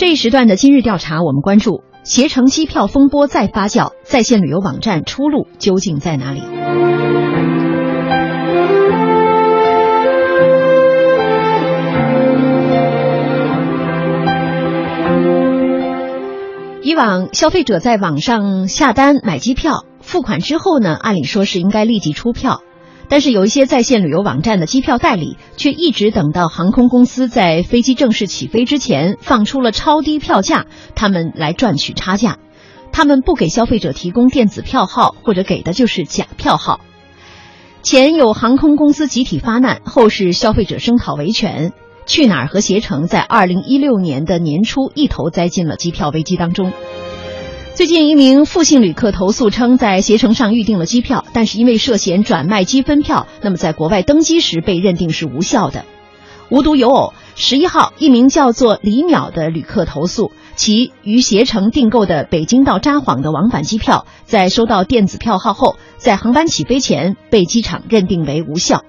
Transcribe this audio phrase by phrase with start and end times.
[0.00, 6.40] 这一时段的今日调查，我们关注携程机票风波再发酵，在线旅游网站出路究竟在哪里？
[16.82, 22.62] 以往消费者在网上下单买机票，付款之后呢，按理说是应该立即出票。
[23.10, 32.38] 但是有一些在线旅游网站的机票代理，却一直等到航空公司在飞机正式起飞之前放出了超低票价，他们来赚取差价。
[32.92, 36.80] 他们不给消费者提供电子票号，或者给的就是假票号。
[37.82, 41.72] 前有航空公司集体发难，后是消费者声讨维权。
[42.06, 46.72] 去哪儿和携程在二零一六年的年初一头栽进了机票危机当中。
[47.74, 55.86] 最近，一名复姓旅客投诉称，在携程上预订了机票，但是因为涉嫌转卖积分票，那么在国外登机时被认定是无效的。
[56.50, 68.84] 无独有偶，十一号，一名叫做李淼的旅客投诉，其于携程订购的北京到札幌的往返机票，在收到电子票号后，在航班起飞前被机场认定为无效。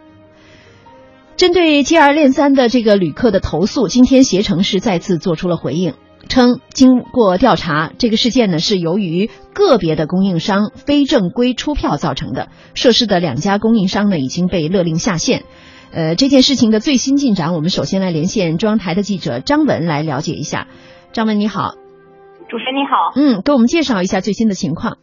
[1.37, 5.93] 针对接二连三的这个旅客的投诉，今天携程是再次做出了回应。
[6.31, 12.47] 称，经过调查，这个事件呢是由于个别的供应商非正规出票造成的。
[12.73, 15.43] 涉事的两家供应商呢已经被勒令下线。
[15.91, 20.67] 呃，这件事情的最新进展，我们首先来连线中央台的记者张文来了解一下。
[21.11, 21.75] 张文你好，
[22.47, 24.97] 主持人你好，嗯，给我们介绍一下最新的情况。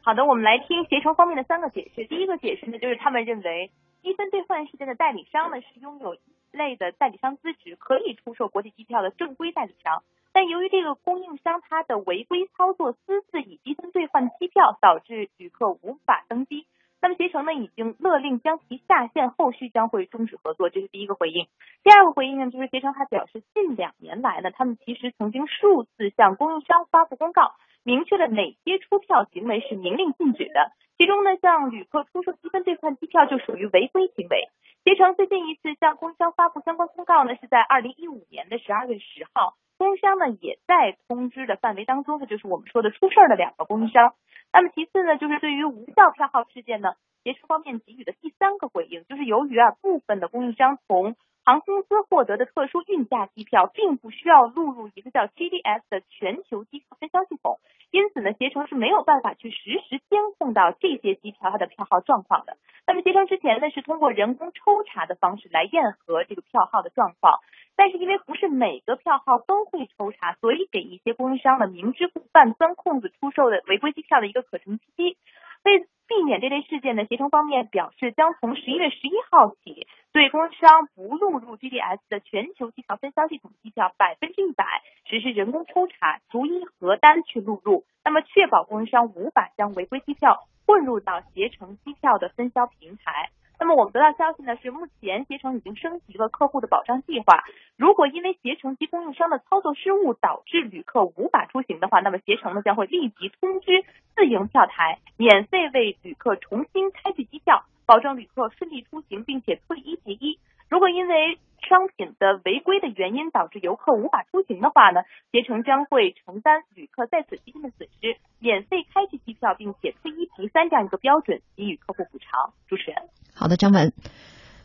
[0.00, 2.06] 好的，我们来听携程方面的三个解释。
[2.08, 3.70] 第一个解释呢，就是他们认为
[4.02, 6.18] 积分兑换事件的代理商呢是拥有一
[6.56, 10.00] 类的代理商资质，可以出售国际机票的正规代理商。
[10.36, 16.66] 但由于这个供应商他的违规操作，私自以积分兑换机票，导致旅客无法登机。
[17.00, 20.68] 那么携程呢已经勒令将其下线，后续将会终止合作。
[20.68, 21.46] 这是第一个回应。
[21.82, 30.72] 第二个回应呢，就是携程还表示，近两年来呢，他们其实曾经数次向供应商发布公告，明确了哪些出票行为是明令禁止的。
[30.98, 34.50] 其中呢，向旅客出售积分兑换机票就属于违规行为。
[34.84, 39.54] 携程最近一次向供应商发布相关公告呢，是在二零一五年的十二月十号。
[39.78, 44.14] 供应商呢也在通知的范围当中，这就是我们说的出事儿的两个供应商。
[44.52, 57.58] 那么其次呢，就是对于无效票号事件呢，携程方面给予的第三个回应，就是由于啊部分的供应商从航空公司获得的特殊运价机票，并不需要录入一个叫 GDS 的全球机票分销系统，
[57.90, 62.56] 因此呢，携程是没有办法去实时监控到这些机票它的票号状况的。
[62.86, 67.40] 那么携程之前呢，是通过人工抽查的方式来验核这个票号的状况。
[67.76, 75.16] 但是因为不是每个票号都会抽查，所以给一些供应商呢明知故犯、钻空子出售的违规机票的一个可乘之机。
[75.64, 84.64] 为避免这类事件呢，携程方面表示将从十一月十一号起，对供应商不录入 GDS 的全球机票分销系统机票百分之一百
[85.04, 93.30] 实施人工抽查，逐一核单去录入，那么确保供应商无法将违规机票混入到携程机票的分销平台。
[93.58, 97.44] 那么我们得到消息呢，是目前携程已经升级了客户的保障计划。
[97.76, 103.84] 如果因为携程及供应商的操作失误导致旅客无法出行的话，那么携程呢将会立即通知
[104.14, 110.38] 自营票台，免费为旅客重新开具机票，保证旅客顺利出行，并且退一赔一。
[110.68, 122.52] 如果因为商品的违规的原因导致游客无法出行的话呢，携程将会承担旅客在此期间的损失，免费开具机票，并且退一赔三这样一个标准给予客户补偿。
[122.68, 123.92] 主持人，好的，张文，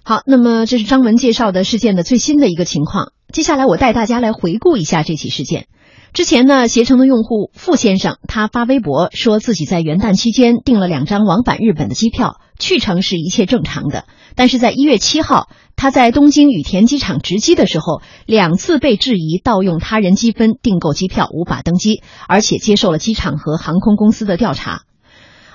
[0.04, 3.14] 好，那么这是张文介绍的事件的最新的一个情况。
[3.30, 5.68] 接下来我带大家来回顾一下这起事件。
[6.14, 14.04] 之前呢，携程的用户付先生他发微博说自己在元旦期间订了两张往返日本的机票，去程是一切正常的。
[14.36, 24.82] 但是在一月七号，他在东京羽田机场值机的时候，两次被质疑盗用他人积分订购机票，无法登机，而且接受了机场和航空公司的调查。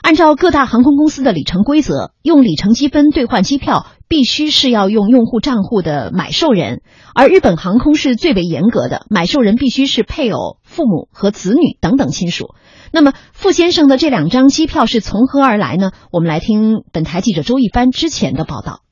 [0.06, 6.80] 按照各大航空公司的里程规则，用里程积分兑换机票必须是要用用户账户的买受人，
[7.12, 12.54] 而日本航空是最为严格的，买受人必须是配偶、父母和子女等等亲属。
[12.92, 15.90] 那么傅先生的这两张机票是从何而来呢？
[16.12, 18.82] 我们来听本台记者周一帆之前的报道。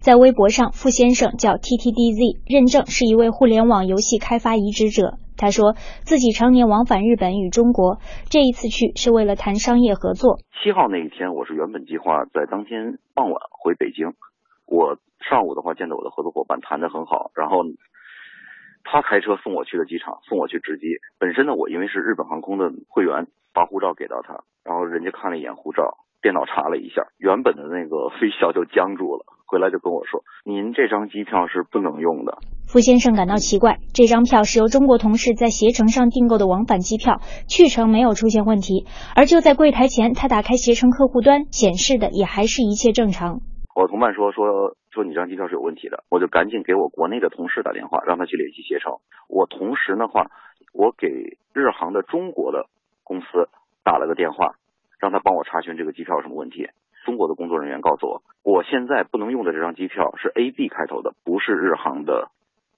[0.00, 5.18] 在微博上，傅先生叫 TTDZ，认证是一位互联网游戏开发移植者。
[5.38, 7.98] 他说自己常年往返日本与中国，
[8.28, 10.38] 这一次去是为了谈商业合作。
[10.60, 14.14] 七号那一天，我是原本计划在当天傍晚回北京。
[14.66, 14.98] 我
[15.30, 17.62] 上午的话见到我的合作伙伴，谈得很好，然后
[18.82, 20.86] 他开车送我去的机场，送我去值机。
[21.18, 29.37] 本身呢，我因为是日本航空的会员，把护照给到他，然后人家看了一眼护照，电脑查了一下，原本的那个飞销就僵住了。
[29.48, 32.36] 回来就跟我说：“您这张机票是不能用的。”
[32.68, 38.84] 傅先生感到奇怪，这张票是由中国同事在携程上订购的往返机票，去程没有出现问题。
[39.16, 43.40] 而就在柜台前，他打开携程客户端，显示的也还是一切正常。
[43.74, 49.00] 我同伴说说说你这张机票是有问题的，我就赶紧给我国内的同事打电话，让他去联系携程。
[49.28, 50.30] 我同时的话，
[50.74, 51.08] 我给
[51.54, 52.66] 日航的中国的
[53.02, 53.48] 公司
[53.82, 54.56] 打了个电话，
[55.00, 56.68] 让他帮我查询这个机票有什么问题。
[57.08, 62.28] 中国的工作人员告诉我，我现在不能用的这张机票是 A B 开头的，不是日航的。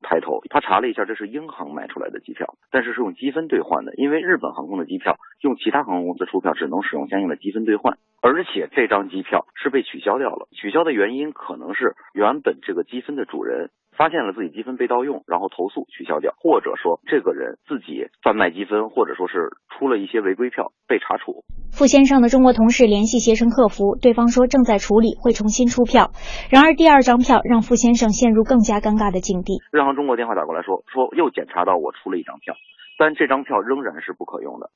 [0.03, 3.93] 抬头，他查了一下，这是英航买出来的机票，但是是用积分兑换的。
[3.97, 10.47] 因为日本航空的机票用其他航空公司出票，只能使用相应的积分兑换，而且这张机票是被取消掉了。
[10.53, 13.71] 取消的原因可能是原本这个积分的主人。
[13.97, 21.45] 发现了自己积分被盗用，然后投诉取消掉，或者说这个人自己贩卖积分，或者说是出了一些违规票被查处。
[21.71, 26.11] 傅先生的中国同事联系携程客服，对方说正在处理，会重新出票。
[26.51, 29.61] 然而第二张票让傅先生陷入更加尴尬的境地。
[29.71, 32.55] 日航中国电话打过来说，说又检查到我出了一张票，
[32.99, 34.71] 但这张票仍然是不可用的，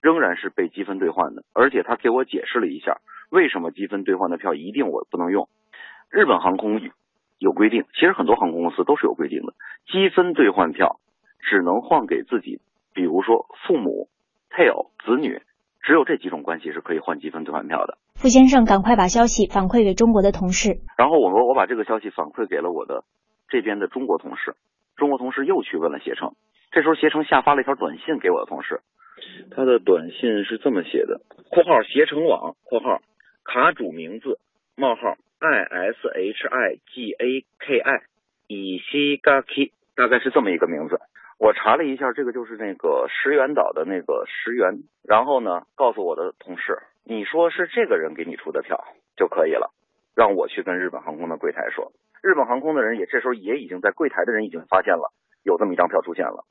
[0.00, 2.98] 仍然是被积分兑换的，而且他给我解释了一下
[3.30, 5.48] 为什么积分兑换的票一定我不能用。
[6.10, 6.80] 日本航空。
[7.42, 9.52] 有规定，其实很多航空公司都是有规定的，
[9.90, 11.00] 积分兑换票
[11.40, 12.60] 只能换给自己，
[12.94, 14.06] 比如说父母、
[14.48, 15.42] 配偶、子女，
[15.82, 17.98] 只有这几种关系是可以换积分兑换票的。
[18.14, 23.02] 傅先生赶快把消息反馈给中国的同事，然后我说我把这个消息反馈给了我的
[23.48, 24.54] 这边的中国同事，
[24.94, 26.36] 中国同事又去问了携程，
[26.70, 28.82] 这时候携程下发了一条短信给我的同事，
[29.50, 33.00] 他的短信是这么写的：（括号携程网括号
[33.42, 34.38] 卡主名字
[34.76, 35.16] 冒号）。
[35.48, 38.02] I s h i g a k i，
[38.46, 41.00] 以西嘎 k，大概是这么一个名字。
[41.38, 44.84] 我查了一下，这个就是那个石原岛的那个石原。
[45.02, 48.84] 然后呢，告诉我的同事，你说是这个人给你出的票
[49.16, 49.72] 就可以了，
[50.14, 51.90] 让我去跟日本航空的柜台说。
[52.22, 55.12] 日本航空的人也这时候也已经在柜台的人已经发现了
[55.42, 56.44] 有这么一张票出现了，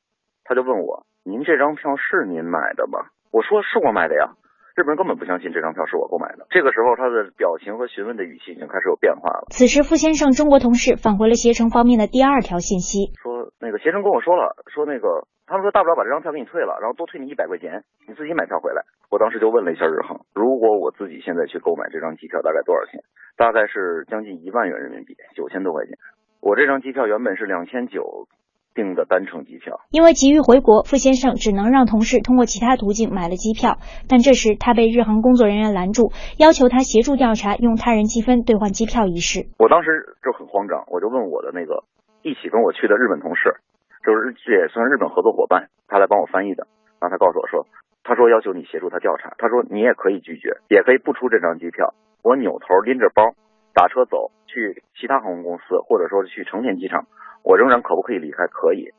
[0.44, 3.06] 他就问我，您这张票是您买的吗？
[3.30, 4.34] 我说是我买的呀。
[4.74, 6.46] 日本人根本不相信这张票是我购买的。
[6.48, 9.44] 这个时候，他的表情和询问的语气已经开始有变化了。
[9.50, 18.80] 此时，傅先生中国同事返回了携程方面的第二条信息，说那个携程跟我说了，说那个他们说大不了把这张票给你退了，然后多退你一百块钱，你自己买票回来。
[19.10, 23.04] 我当时就问了一下日航，如果我自己现在去购买这张机票，大概多少钱？
[23.36, 25.98] 大概是将近一万元人民币，九千多块钱。
[26.40, 28.26] 我这张机票原本是两千九。
[28.74, 33.78] 订的单程机票，因为急于回国，傅先生只能让同事通过其他途径买了机票。
[34.08, 39.46] 但这时他被日航工作人员拦住，要求他协助调查用他人积分兑换机票一事。
[39.58, 41.84] 我当时就很慌张，我就问我的那个
[42.22, 43.56] 一起跟我去的日本同事，
[44.04, 46.66] 就是这也算日本合作伙伴，他来帮我翻译的。
[47.00, 47.66] 然后他告诉我说，
[48.04, 51.94] 他说要求你协助他调查，他说你也可以拒绝，也可以不出这张机票。
[52.22, 53.34] 我扭头拎着包
[53.74, 57.06] 打车走去其他航空公司，或者说去成田机场。
[57.42, 58.46] 我仍然可不可以离开？
[58.46, 58.90] 可以。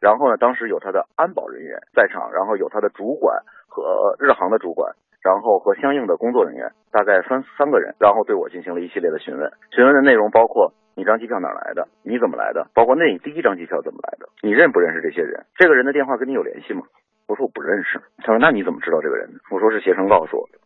[0.00, 9.50] 然后呢，当时有他的安保人员在场，然后有他的主管和日航的主管，然后和相应的工作人员，大概三三个人，然后对我进行了一系列的询问。
[9.72, 11.88] 询问的内容包括你张机票哪来的？
[12.04, 12.68] 你怎么来的？
[12.74, 14.28] 包括那第一张机票怎么来的？
[14.42, 15.46] 你认不认识这些人？
[15.56, 16.82] 这个人的电话跟你有联系吗？
[17.26, 18.00] 我说我不认识。
[18.18, 19.28] 他说那你怎么知道这个人？
[19.50, 20.57] 我说是携程告诉我的。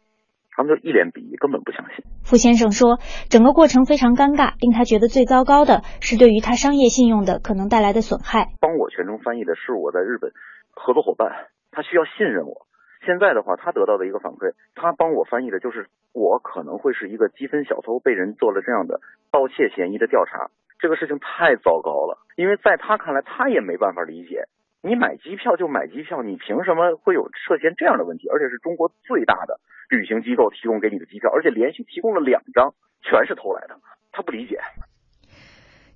[0.55, 2.05] 他们就一脸鄙夷，根本不相信。
[2.25, 8.53] 傅先生说，整个过程非常尴尬，令他觉得最糟糕的是对于他商业信用的可能带来的损害。
[8.61, 10.33] 帮我全程翻译的是我在日本
[10.71, 12.67] 合作伙伴，他需要信任我。
[13.05, 19.01] 现在的话，他得到的一个反馈，他帮我翻译的就是我可能会是一个积分小偷，被人做了这样的
[19.33, 20.51] 盗窃嫌疑的调查。
[20.79, 24.45] 这个事情太糟糕了，因为在他看来，他也没办法理解。
[24.83, 28.29] 你买机票就买机票，你凭什么会有涉嫌这样的问题？
[28.29, 29.61] 而且是中国最大的
[29.97, 32.73] 旅行机构提供给你的机票，而且连续提供了两张，
[33.05, 33.77] 全是偷来的。
[34.13, 34.57] 他不理解。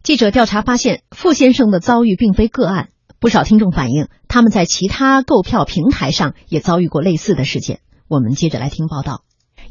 [0.03, 7.81] 记者调查发现，傅先生的遭遇并非个案，不少听众反映，他们在其他购票平台上也遭遇过类似的事件。
[8.09, 9.23] 我们接着来听报道。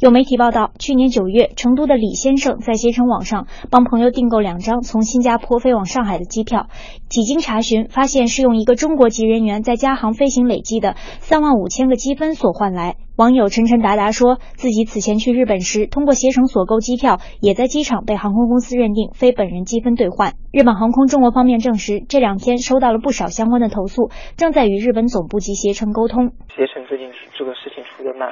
[0.02, 6.68] 有媒体报道，去年九月，成都的李先生在携程网上帮朋友订购两张从新加坡飞往上海的机票，
[7.08, 12.98] 几经查询，发现是用一个中国籍人员在加航飞行累积的三万五千个积分所换来。
[13.18, 20.34] 网友陈晨达达说自己此前去日本时，通过携程所购机票，也在机场被航空公司认定非本人积分兑换。
[20.52, 26.34] 日本航空中国方面证实，这两天收到了不少相关的投诉，正在与日本总部及携程沟通。
[26.54, 28.28] 携程最近这个事情出的蛮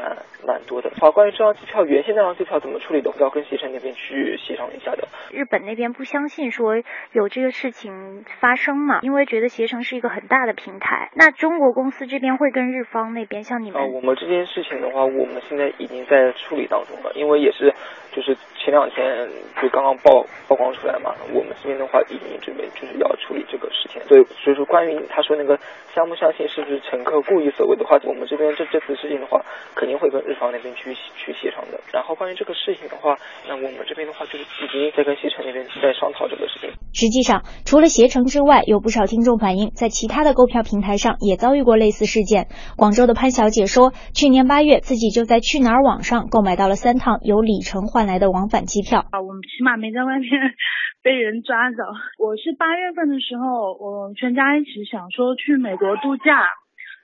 [0.45, 0.91] 蛮多的。
[0.99, 5.07] 好，关于这张机票，原先那张机票怎么处理的，要跟携程那边去协商一下的。
[5.31, 6.75] 日本那边不相信说
[7.13, 11.09] 有这个事情发生嘛，因为觉得携程是一个很大的平台。
[11.15, 13.93] 那中国公司这边会跟日方那边像你们？
[13.93, 14.72] 我们这件事情。
[14.81, 17.73] 的话，我们现在已经在处理当中了，因为也是，
[18.11, 19.27] 就是前两天
[19.61, 25.57] 就刚刚曝曝光出来嘛，我们这边的话已经准备就是要处理这个事情，所以所以说关于他说那个
[25.93, 29.43] 相不相信是不是乘客故意所为的话，我们这边这这次事情的话
[29.75, 31.79] 肯定会跟日方那边去去协商的。
[31.91, 36.69] 然后关于这个事情的话，那我们这边的话就是已经在跟携程那边在商讨这个事情。
[36.93, 42.47] 实际上，除了携程之外，有不少听众反映，在其他的购票平台上也遭遇过类似事件。
[42.77, 49.05] 广州的潘小姐说，去年八月自己就在去哪儿网上购买到了三趟由里程换来的往返机票。
[49.11, 50.29] 啊，我们起码没在外面
[51.03, 51.77] 被人抓着。
[52.17, 56.47] 我是八月份的时候，我全家一起想说去美国度假，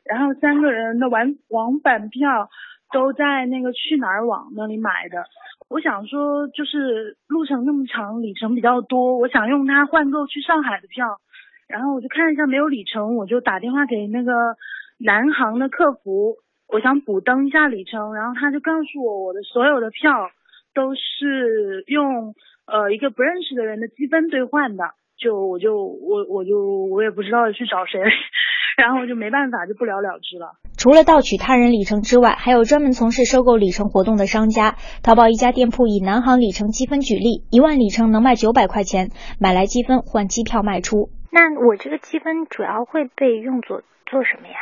[0.05, 2.49] 然后三个人的往往返票
[2.91, 5.23] 都在那个去哪儿网那里买的。
[5.69, 11.19] 我想说，就是路程那么长，里程比较多，我想用它换购去上海的票。
[11.67, 14.31] 然后我就看一下没有里程，我就打电话给那个
[14.97, 16.37] 南航的客服，
[16.71, 18.13] 我想补登一下里程。
[18.13, 20.11] 然后他就告诉我，我的所有的票
[20.73, 22.35] 都是用
[22.65, 24.83] 呃一个不认识的人的积分兑换的。
[25.17, 27.99] 就我就我我就我也不知道去找谁。
[28.77, 30.53] 然后就没办法，就不了了之了。
[30.77, 34.75] 除了盗取他人里程之外，还有专门从事收购里程活动的商家。
[35.03, 41.09] 淘宝一家店铺以南航里程积分举例，一万里程能卖九百块钱，买来积分换机票卖出。
[41.29, 44.55] 那我这个积分主要会被用作做什么呀？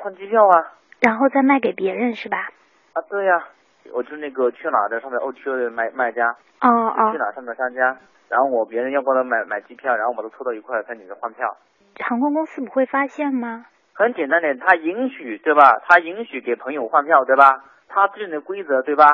[0.00, 0.78] 换机票啊。
[1.04, 2.48] 然后再卖给别人是吧？
[2.94, 3.44] 啊，对呀，
[3.92, 6.34] 我就是那个去哪儿的上面 OTO 的卖卖家。
[6.62, 7.12] 哦哦。
[7.12, 7.98] 去哪儿上面商家，
[8.30, 11.54] 然后我别人要过来买买机票，然后我们都凑到一块，在里面换票。
[12.00, 13.66] 航空公司不会发现吗？
[13.92, 15.78] 很简单的，他允许对吧？
[15.86, 17.62] 他允许给朋友换票对吧？
[17.88, 19.06] 他制定的规则对吧？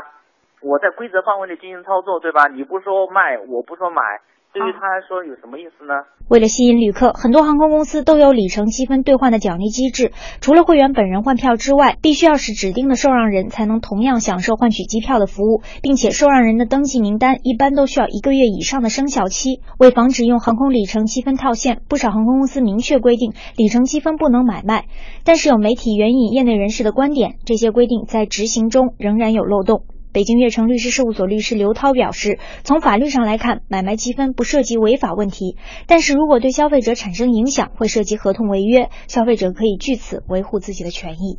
[0.63, 2.47] 我在规则范围内进行操作对吧？
[2.47, 4.21] 你不说卖，我不说买。
[4.53, 5.95] 对于他来说有什么意思呢？
[6.29, 10.11] 为了吸引旅客，很多航空公司都有里程积分兑换的奖励机制。
[10.41, 19.61] 除了会员本人换票之外，必须要是指定的受让人才能同样享受换取机票的服务，并且受让人的登记名单一般都需要一个月以上的生效期。
[19.79, 24.87] 为防止用航空里程积分套现，不少航空公司明确规定里程积分不能买卖。
[25.25, 29.85] 但是有媒体援引业内人士的观点，这些规定在执行中仍然有漏洞。
[30.13, 41.39] 北京悦城律师事务所律师刘涛表示，从法律上来看，买卖积分不涉及违法问题，但是如果对消费者产生影响，会涉及合同违约，消费者可以据此维护自己的权益。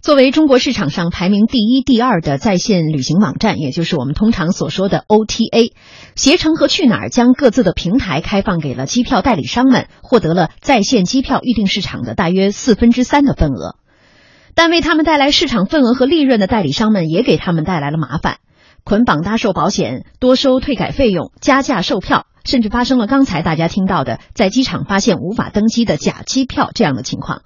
[0.00, 5.72] 作为中国市场上排名第一、第二的在线旅行网站，也就是我们通常所说的 OTA，
[6.14, 13.76] 携程和去哪儿将各自的平台开放给了机票代理商们，获得了在线机票预订市场的大约四分之三的份额。
[14.56, 18.38] 但为他们带来市场份额和利润的代理商们，也给他们带来了麻烦：
[18.84, 27.42] 捆绑搭售保险、多收退改费用、加价售票，甚至发生了刚才大家听到的在机场发现无法登机的假机票这样的情况。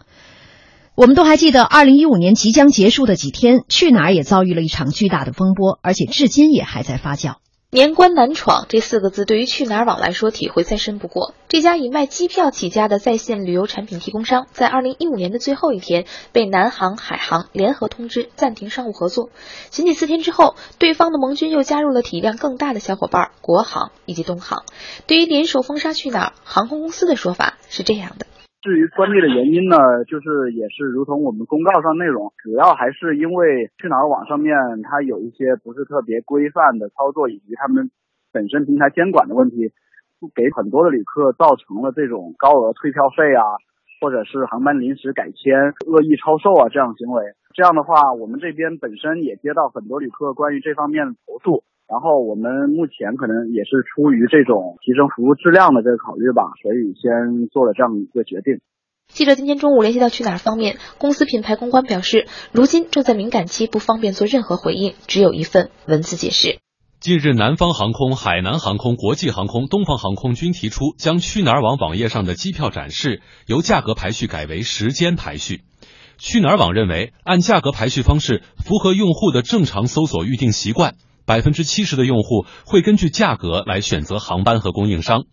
[0.95, 7.39] 我们都还记得，二零一五年即将结束的几天，去哪儿也遭遇了一场巨大的风波，而且至今也还在发酵。
[7.73, 11.35] 年关难闯这四个字对于去哪儿网来说体会再深不过。
[11.47, 19.31] 这家以卖机票起家的在线旅游产品提供商，在二零一五年的最后一天被南航、海航联合通知暂停商务合作。
[19.69, 24.65] 仅仅四天之后，对方的盟军又加入了体量更大的小伙伴国航以及东航。
[25.07, 28.27] 对于联手封杀去哪儿，航空公司的说法是这样的。
[28.63, 37.91] 至于关闭的原因呢，就是也是如同我们公告上内容，主要还是因为去哪儿网上面它有一些不是特别规范的操作，以及他们
[38.33, 39.73] 本身平台监管的问题，
[40.35, 43.43] 给很多的旅客造成了这种高额退票费啊，
[44.03, 47.25] 或者是航班临时改签、恶意超售啊这样行为。
[47.55, 51.65] 这样的话，我们这边本身也接到很多旅客关于这方面的投诉。
[51.91, 58.63] 然后我们目前可能也是出于这种提升服务质量的这个考虑吧，所以先做了这样一个决定。
[59.09, 66.61] 记者今天中午联系到去哪儿方面，公司品牌公关表示，如今正在敏感期，不方便做任何回应，只有一份文字解释。
[67.01, 75.63] 近日，南方航空、海南航空、国际航空、东方航空均提出将去哪儿网网页上的机票展示由价格排序改为时间排序。
[76.19, 80.95] 去哪儿网认为，按价格排序方式符合用户的正常搜索预订习惯。
[81.31, 85.27] 百分之七十的用户会根据价格来选择航班和供应商。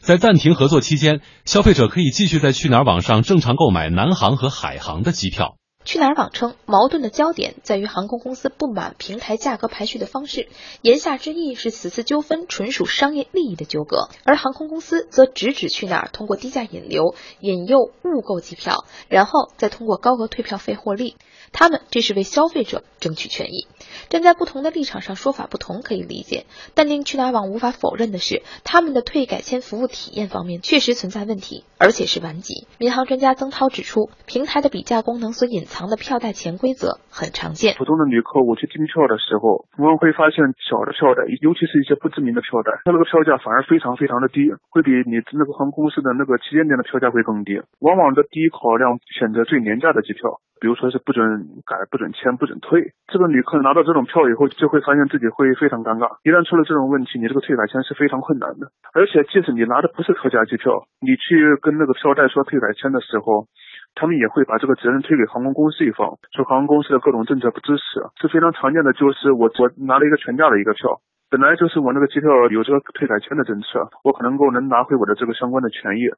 [0.00, 5.54] 在暂停合作期间，消费者可以继续在去哪儿网上正常购买南航和海航的机票。
[5.84, 10.48] 去哪儿网称，矛盾的焦点在于航空公司不满平台价格排序的方式，
[10.82, 21.14] 言下之意是此次纠纷纯属商业利益的纠葛，而航空公司则直指去哪儿通过低价引流、引诱误购机票，然后再通过高额退票费获利。
[21.52, 23.66] 他们这是为消费者争取权益。
[24.08, 32.66] 站在不同的立场上说法不同可以理解，但令去哪网无法否认的是，他们的退改签服务体验方面确实存在问题，而且是顽疾。
[32.78, 37.74] 民航专家曾涛指出，平台的比价功能所隐藏的票代潜规则很常见。
[37.76, 47.60] 普通的旅客我去订票的时候，往往会发现小的票代，尤其是一些不知名的票代，它那个票价反而非常非常的低，会比你那个航空公司的那个旗舰店的票价会更低。
[47.80, 51.24] 往往的第一考量选择最廉价的机票，比如说是不准
[51.66, 52.92] 改、不准签、不准退。
[53.06, 56.18] 这个旅客拿到这种票以后，就会发现自己会非常尴尬。
[56.24, 58.68] 一旦出了这种问题，你这个退改签是非常困难的。
[58.92, 63.46] 而且，即使你拿的不是特价机票，你去跟那个票代说退改签的时候，
[63.94, 68.92] 他们也会把这个责任推给航空公司一方，说航空公司的各种政策不支持，是非常常见的。
[68.92, 71.00] 就是我我拿了一个全价的一个票。
[71.30, 76.08] 本来就是我那个机票有这个退改签的政策，我可能够能拿回我的这个相关的权益。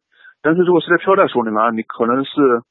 [0.42, 2.64] 但是如果是在票代手里拿，你可能是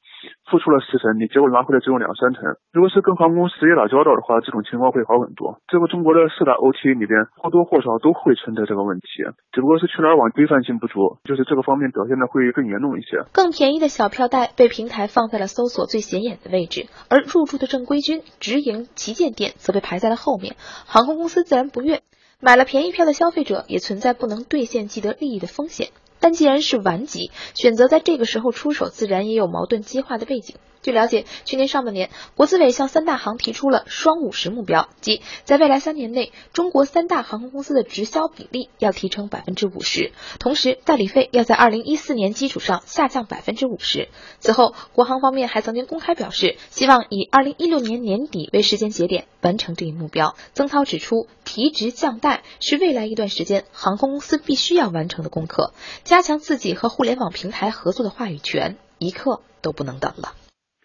[0.50, 2.42] 付出了四成，你结果拿回来只有两三成。
[2.72, 5.62] 如果是跟航空公司直接打交道的话，这种情况会好很多。
[5.68, 13.22] 这个中国的四大 OTA 里边或多或少都会存在这个问题，只不过是去哪儿网规范性不足，就是这个方面表现的会更严重一些。
[13.32, 22.02] 更便宜的小票代被平台放在了搜索最显眼的位置，而入驻的正规军、直营旗舰店则被排在了后面，航空公司自然不悦。
[22.42, 25.88] 买了便宜票的消费者也存在不能兑现既得利益的风险，
[26.20, 30.56] 但既然是顽疾，选择在这个时候出手，自然也有矛盾激化的背景。
[30.82, 44.08] 据了解，去年上半年，国资委向三大行提出了“双五十”目标，即在未来三年内，中国三大航空公司的直销比例要提升百分之五十，同时代理费要在二零一四年基础上下降百分之五十。
[44.38, 50.34] 此后，国航方面还曾经公开表示，希望以二零一六年年底为时间节点完成这一目标。
[50.54, 55.74] 曾涛指出，提直降代是未来一段时间航空公司必须要完成的功课，
[56.10, 60.34] 加强自己和互联网平台合作的话语权，一刻都不能等了。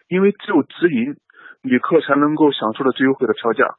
[0.07, 1.17] 因为只有直营
[1.63, 3.73] 旅客才能够享受到最优惠的票价，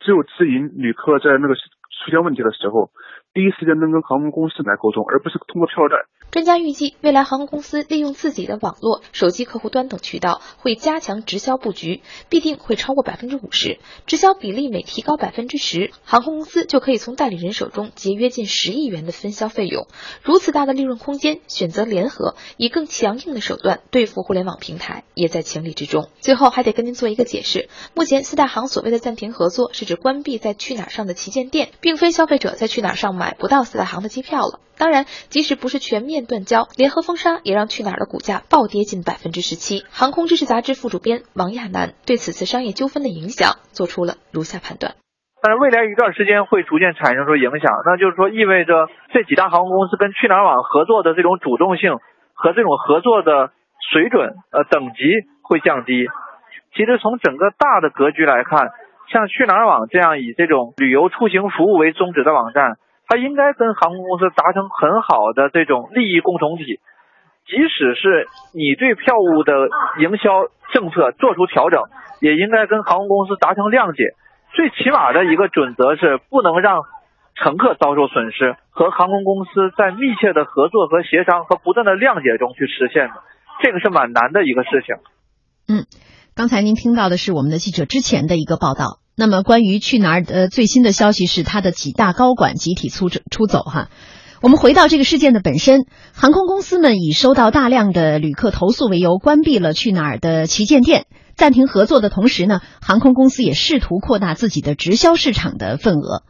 [0.00, 2.90] 只有直营旅客在那个出现问题的时候，
[3.32, 6.10] 第一时间能跟航空公司来沟通，而不是通过票站。
[6.32, 13.78] 专家预计，未来航空公司利用自己的网络、手机客户端等渠道，会加强直销布局，必定会超过百分之五十。
[14.06, 19.86] 直销比例每提高百分之十，航空公司就可以从代理人手中节约近十亿元的分销费用。
[20.22, 26.08] 如此大的利润空间，选择联合，以更强硬的手段对付互联网平台，也在情理之中。
[26.20, 34.64] 最后还得跟您做一个解释：目前四大行所谓的暂停合作，是指关闭在去哪儿上的旗舰店，并非消费者在去哪儿上买不到四大行的机票了。
[34.80, 39.84] 当然，即使不是全面断交，联合封杀也让去哪儿的股价暴跌近百分之十七。
[39.92, 44.96] 航空知识杂志副主编王亚楠对此次商业纠纷的影响做出了如下判断：
[45.44, 52.00] 但是未来一段时间会逐渐产生出影响，那就是说意味着这几大航空公司跟去哪儿网合作的这种主动性
[52.32, 53.52] 和这种合作的
[53.92, 55.04] 水准呃等级
[55.44, 56.08] 会降低。
[56.72, 58.72] 其实从整个大的格局来看，
[59.12, 62.80] 像去哪儿网这样以这种旅游出行服务为宗旨的网站。
[63.10, 66.78] 他应该跟航空公司达成很好的这种利益共同体，
[67.42, 69.66] 即使是你对票务的
[69.98, 71.82] 营销政策做出调整，
[72.20, 74.14] 也应该跟航空公司达成谅解。
[74.54, 76.82] 最起码的一个准则是不能让
[77.34, 83.14] 乘客遭受损失，和航空公司在密切的合作和协商和不断的谅解中去实现的，
[83.60, 84.94] 这个是蛮难的一个事情。
[85.66, 85.82] 嗯，
[86.36, 89.02] 刚才您听到的是我们的记者之前的一个报道。
[89.20, 93.90] 那么，关于去哪儿的最新的消息是，他的几大高管集体出走出走哈。
[94.40, 101.04] 我们回到这个事件的本身，航空公司们以收到大量的旅客投诉为由，关闭了去哪儿的旗舰店，
[101.36, 106.22] 暂停合作的同时呢，航空公司也试图扩大自己的直销市场的份额。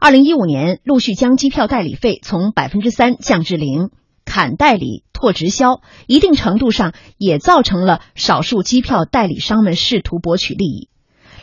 [0.00, 3.90] 二零一五年，陆续将机票代理费从百分之三降至零，
[4.24, 10.89] 砍代理拓直销，一定程度上也造成了少数机票代理商们试图博取利益。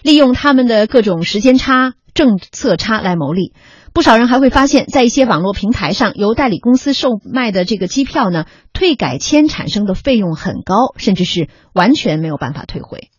[0.04, 3.54] 利用他们的各种时间差、政策差来牟利，
[3.94, 13.10] 不少人还会发现，在一些网络平台上，由代理公司售卖的这个机票呢，退改签产生的费用很高，甚至是完全没有办法退回。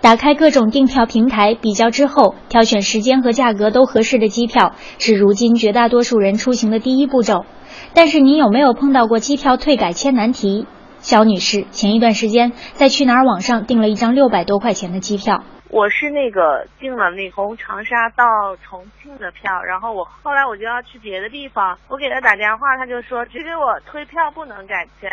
[0.00, 7.46] 打开各种订票平台比较之后，挑选时间和价格都合适的机票，是如今绝大多数人出行的第一步骤。
[7.94, 10.66] 但是，你有没有碰到过机票退改签难题？
[11.00, 15.44] 肖女士前一段时间在去哪儿网上订了一张六百多块钱的机票。
[15.74, 18.24] 我是那个订了那从长沙到
[18.62, 25.10] 重庆的票，然后我后来我就要去别的地方，我给他打电话，他就说只给我退票不能改签，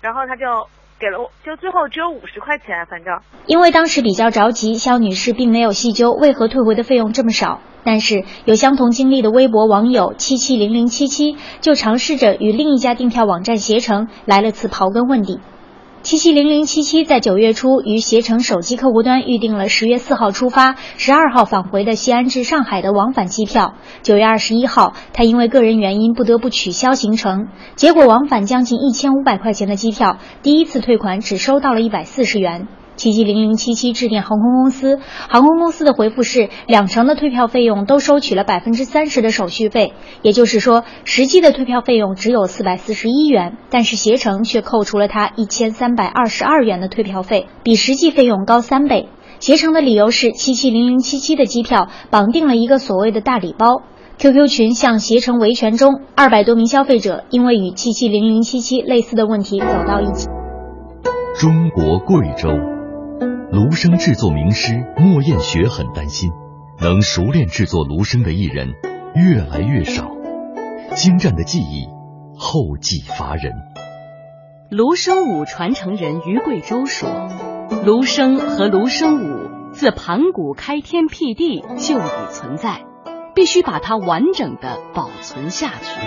[0.00, 0.66] 然后他就
[0.98, 3.20] 给了我，就最后只有五十块钱，反正。
[3.44, 15.38] 因为当时比较着急，肖女士并没有细究为何退回的费用这么少，但是有相同经历的微博网友七七零零七七就尝试着与另一家订票网站携程来了次刨根问底。
[16.02, 23.74] 七七零零七七在九月初于携程手机客户端预定了十月四号出发、十二号返回的西安至上海的往返机票。
[24.02, 32.68] 九月二十一号，他因为个人原因不得不取消行程，结果往返将近一千五百块钱的机票，第一次退款只收到了一百四十元。
[32.98, 49.08] 七七零零七七致电航空公司，航空公司的回复是两成的退票费用都收取了百分之三十的手续费，也就是说实际的退票费用只有四百四十一元，但是携程却扣除了他一千三百二十二元的退票费，比实际费用高三倍。
[49.38, 53.82] 携程的理由是七七零零七七的机票绑定了一个所谓的大礼包。
[54.18, 60.26] QQ 群向携程维权中，二百多名消费者因为与七七零零七七类似的问题走到一起。
[61.38, 62.77] 中国贵州。
[63.50, 66.30] 芦笙制作名师莫艳雪很担心，
[66.80, 68.74] 能熟练制作芦笙的艺人
[69.14, 70.10] 越来越少，
[70.94, 71.86] 精湛的技艺
[72.36, 73.54] 后继乏人。
[74.70, 77.08] 芦笙舞传承人于贵州说
[77.86, 82.82] ：“芦笙和芦笙舞自盘古开天辟地就已存在，
[83.34, 86.00] 必须把它完整的保存下去。”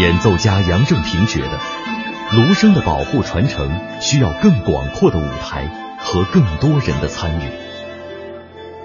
[0.00, 1.89] 演奏家杨正平觉得。
[2.32, 3.68] 芦笙的保护传承
[4.00, 5.66] 需要更广阔的舞台
[5.98, 7.50] 和更多人的参与。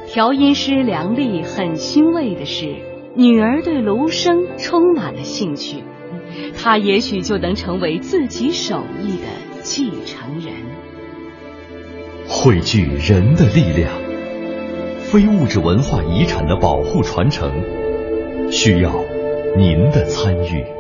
[0.08, 2.76] 调音师梁丽很欣慰的是，
[3.16, 5.84] 女儿对芦笙充满了兴趣，
[6.58, 9.28] 她也许就能成为自己手艺的
[9.62, 10.52] 继承人。
[12.28, 13.92] 汇聚人的力量，
[15.02, 17.52] 非物质文化遗产的保护传承，
[18.52, 18.92] 需要
[19.56, 20.75] 您的参与。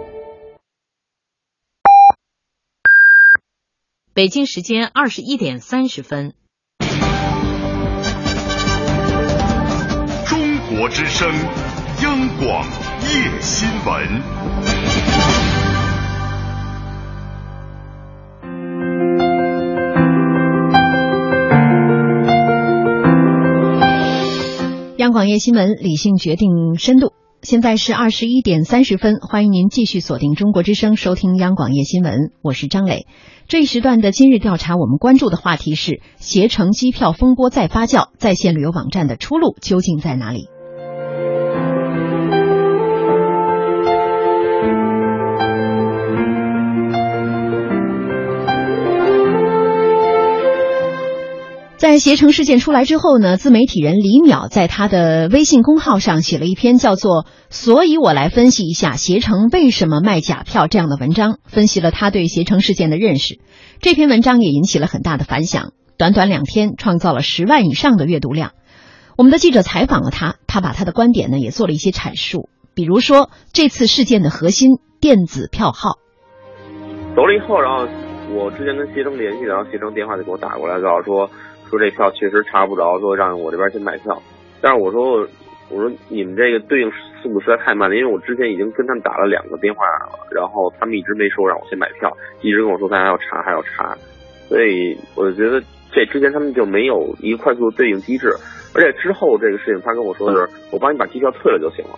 [4.15, 6.35] 北京时间二十一点三十分。
[10.25, 11.29] 中国之声，
[12.01, 12.65] 央广
[13.01, 14.21] 夜新闻。
[24.95, 27.11] 央广夜新闻，理性决定深度。
[27.45, 33.05] 现在是二十一点三十分，欢迎您继续锁定中国之声，收听央广夜新闻，我是张磊。
[33.47, 40.47] 这一时段的今日调查，我们关注的话题是携程机票风波再发酵，在线旅游网站的出路究竟在哪里？
[51.77, 63.39] 在携程事件出来之后呢，自媒体人李淼在他的微信公号上写了一篇叫做《所以我来分析一下携程为什么卖假票》这样的文章，分析了他对携程事件的认识。
[63.81, 68.53] 这篇文章也引起了很大的反响，短短两天创造了十万以上的阅读量。
[69.17, 75.99] 我们的记者采访了他，他把他的观点呢也做了一些阐述，比如说这次事件的核心——电子票号。
[77.15, 77.85] 走了以后，然后
[78.33, 81.29] 我之前跟携程联系，然后携程电话就给我打过来，告诉说。
[81.69, 84.21] 说这票确实查不着，说让我这边去买票，
[84.61, 85.27] 但是我说
[85.69, 93.97] 我说你们这个对应速度实在太慢了，因为我之前已经跟他们打了两个电话了，然后他们一直没说让我先买票，一直跟我说他还要查还要查，
[94.47, 95.59] 所以我就觉得
[95.91, 98.31] 这之前他们就没有一个快速的对应机制，
[98.75, 101.97] 而且之后这个事情他跟我说的是我帮你把机票退了就行了，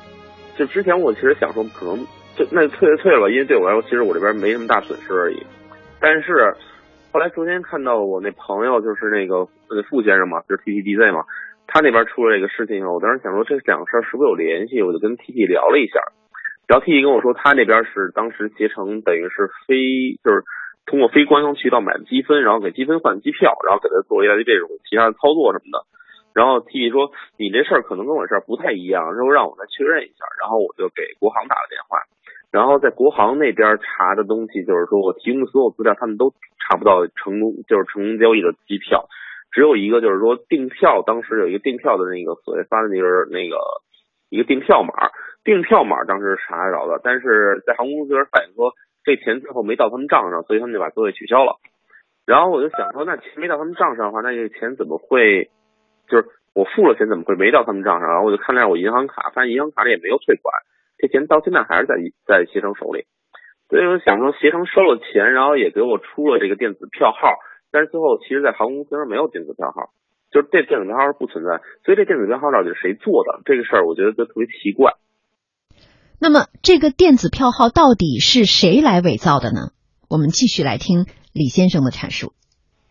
[0.58, 1.98] 就之前我其实想说可能
[2.38, 5.46] 就那就退就退了吧，因为对我来说其实我这边没什么大损失而已，
[6.00, 6.56] 但是。
[7.18, 11.26] 后来昨天看到我那朋友就是那个那傅先生嘛，就是 T T D Z 嘛，
[11.66, 15.98] 他那边出了这个事情以后，我当时想说这两个事儿是不是有联系，我就跟 T T 聊了一下，
[16.68, 20.46] 然后 T T 跟我说他那边是当时携程等于是非就是
[20.86, 25.90] 通过非官方渠道买的积分，然后给积分换机票，然后给他做一些这种其他的操作什么的，
[26.38, 31.98] 然后 T T 说你这事儿可能跟我这儿不太一样，然后让我再确认一下，然后我就给国航打了电话。
[32.52, 39.10] 然后在国航那边查的东西，就是说我提供的所有资料，他们都查不到成功，就是成功交易的机票，
[39.52, 43.58] 只有一个就是说订票，当时有一个订票的那个所谓发的那个那个
[44.30, 45.12] 一个订票码，
[45.44, 51.60] 订票码当时查得着的，但是在航空公司这边反映说这钱最后没到他们账上，所以他们就把座位取消了。
[52.26, 55.50] 然后我就想说，那钱没到他们账上的话，那这钱怎么会，
[56.10, 58.10] 就是我付了钱怎么会没到他们账上？
[58.10, 60.54] 然后我就看了下我银行卡，发现银行卡里也没有退款。
[60.98, 63.06] 这钱到现在还是在在携程手里，
[63.70, 67.38] 所以我想说，携程收了钱，然后也给我出了这个电子票号，
[67.72, 69.94] 但是最后其实，在航空公司上没有电子票号，
[70.32, 73.42] 就是这电子票号不存在，所以这电子票号到底是谁做的？
[73.46, 74.94] 这个事儿我觉得就特别奇怪。
[76.20, 79.78] 那么，这个电子票号到底是谁来伪造的呢？
[80.10, 82.34] 我们继续来听李先生的阐述。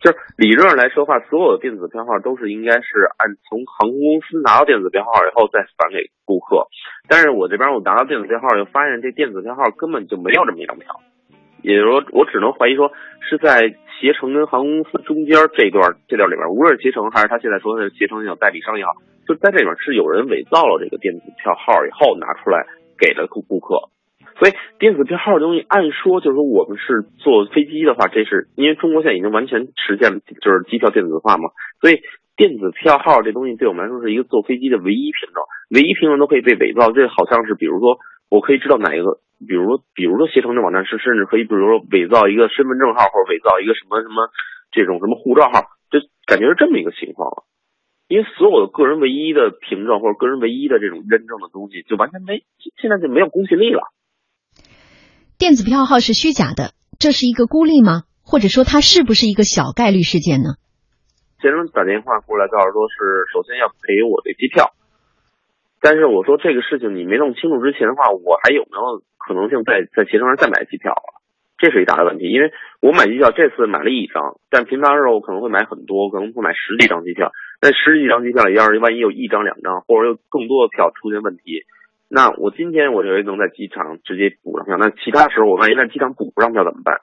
[0.07, 6.71] 就是理论上来说话，所有的电子票号都是应该是按从航空公司拿到电子票号以后再返给顾客。
[7.09, 11.01] 但是我这边我拿到电子票号，就发现这电子票号根本就没有这么一张票，
[11.63, 18.95] 也就是说，我只能怀疑说是在携程跟航空公司中间这段这段里边，无论是携程还是他现在说的携程也好，代理商也好，
[19.27, 22.63] 就在这里面是有人伪造了这个电子票号以后拿出来
[22.95, 23.91] 给了顾顾客。
[24.39, 31.49] 所以电子票号的东西，按说就是说我们是坐飞机的话，这是因为中国现在已经完全实现了就是机票电子化嘛，
[31.81, 32.01] 所以
[32.37, 35.41] 电子票号这东西对我们来说是一个坐飞机的唯一凭证，
[35.73, 36.93] 唯一凭证都可以被伪造。
[36.93, 37.97] 这好像是比如说
[38.29, 44.29] 我可以知道哪一个，比如说比如说携程的网站是甚至可以比如说伪造一个身份证号或者伪造一个什么什么
[44.71, 47.49] 这种什么护照号，就感觉是这么一个情况了。
[48.07, 52.45] 因为所有的个人唯一的凭证或者个人唯一的这种认证的东西，就完全没
[52.77, 53.83] 现在就没有公信力了。
[55.39, 58.09] 电子票号是虚假的，这是一个孤立吗？
[58.25, 60.57] 或者说它是不是一个小概率事件呢？
[61.45, 64.73] 先生打电话过来告诉说是首先要赔我的机票，
[65.85, 71.21] 但是我说这个事情你没弄清楚之前的话，我还有没有可能性在在携程上再买机票啊？
[71.61, 72.49] 这是一大的问题，因为
[72.81, 77.29] 我买机票这次买了一张，但平常时候我可能会买很多，可能会买十几张机票。
[77.61, 81.69] 那十几张机票里，要是万一有一张两张，或者有更多的票出现问题。
[82.09, 87.03] 那我今天我认为能在机场直接补上票，那其他时候我万一在机场补不上票怎么办？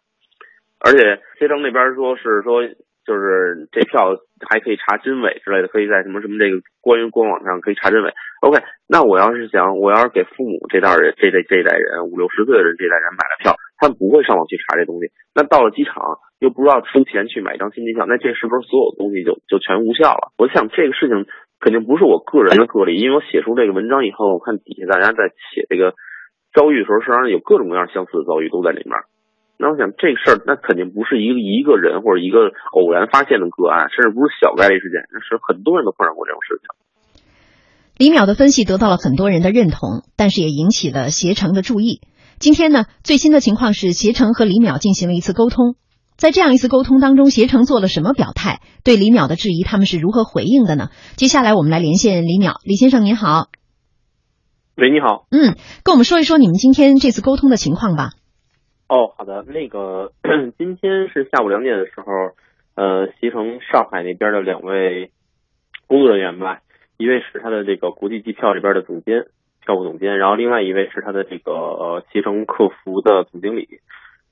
[0.80, 2.64] 而且携程那边说是说，
[3.06, 4.16] 就是这票
[4.48, 8.14] 还可以查真伪之类的，可以在什么什么这个关于官网上可以查真伪。
[8.42, 15.12] OK，那我要是想，我要是给父母这代人这这这代人五六十岁的人这代人买了票，他们不会上网去查这东西。
[15.36, 20.32] 那到了机场又不知道出钱去买一张新机票，那这是不是所有东西就就全无效了？
[20.38, 21.28] 我想这个事情。
[21.64, 25.96] 肯定不是我个人的个例，因为我写出这个文章以后，我看底下大家在写这个
[26.52, 28.92] 遭遇的时候，实际上有各种各样相似的遭遇都在里面。
[29.56, 36.68] 那我想这个事儿，那肯定不是一个一个人或者一个偶然发现的个案，甚至不是小概率事件，那是很多人都碰上过这种事情。
[37.96, 42.02] 李淼的分析得到了很多人的认同，但是也引起了携程的注意。
[42.44, 45.80] 今天呢，最新的情况是携程和李淼进行了一次沟通。
[46.24, 48.62] 在这样一次沟通当中，携程做了什么表态？
[48.86, 50.88] 对李淼的质疑，他们是如何回应的呢？
[51.18, 53.48] 接下来我们来连线李淼，李先生您好。
[54.78, 55.26] 喂，你好。
[55.32, 58.12] 嗯，跟我们说一说你们今天这次沟通的情况吧。
[58.88, 59.44] 哦，好的。
[59.44, 60.14] 那个
[60.58, 62.06] 今天是下午两点的时候，
[62.76, 65.12] 呃，携程上海那边的两位
[65.88, 66.60] 工作人员吧，
[66.96, 69.26] 一位是他的这个国际机票这边的总监，
[69.60, 73.68] 票务总监，然后另外一位是他的这个携程客服的总经理。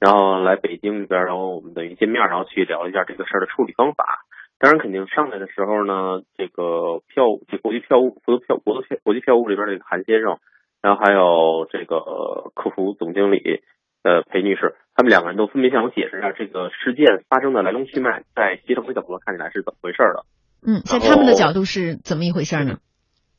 [0.01, 4.25] 然后来北京这边，然后我们等于见面，然后去聊一下这个事儿的处理方法。
[4.57, 10.39] 当然，肯定上来的时候呢，这个票这国际票务负责票国际票国际票务里边这个韩先生，
[10.81, 13.61] 然后还有这个客服总经理
[14.01, 20.25] 呃裴女士，他们两个人都分别向我解释一下这个事件发生的来龙去脉，在携程的角度看起来是怎么回事的。
[20.65, 22.77] 嗯，在他们的角度是怎么一回事呢？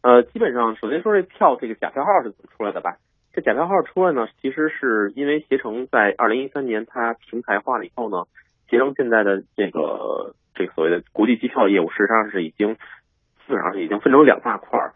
[0.03, 2.99] 呃，基本上首先说这票这个假票号是怎么出来的吧。
[3.33, 8.25] 这假票号出来呢，其实是因为携程在二零一三年它平台化了以后呢，
[8.69, 14.93] 携程现在的这个这个所谓的国际机票业务，实际上是已经基本上是已经分成两大块儿，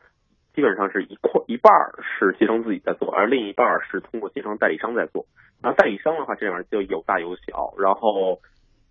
[0.55, 1.73] 基本上是一块一半
[2.03, 5.25] 是携程自己在做，而另一半是通过携程代理商在做。
[5.63, 7.73] 然后代理商的话，这里面就有大有小。
[7.79, 8.41] 然后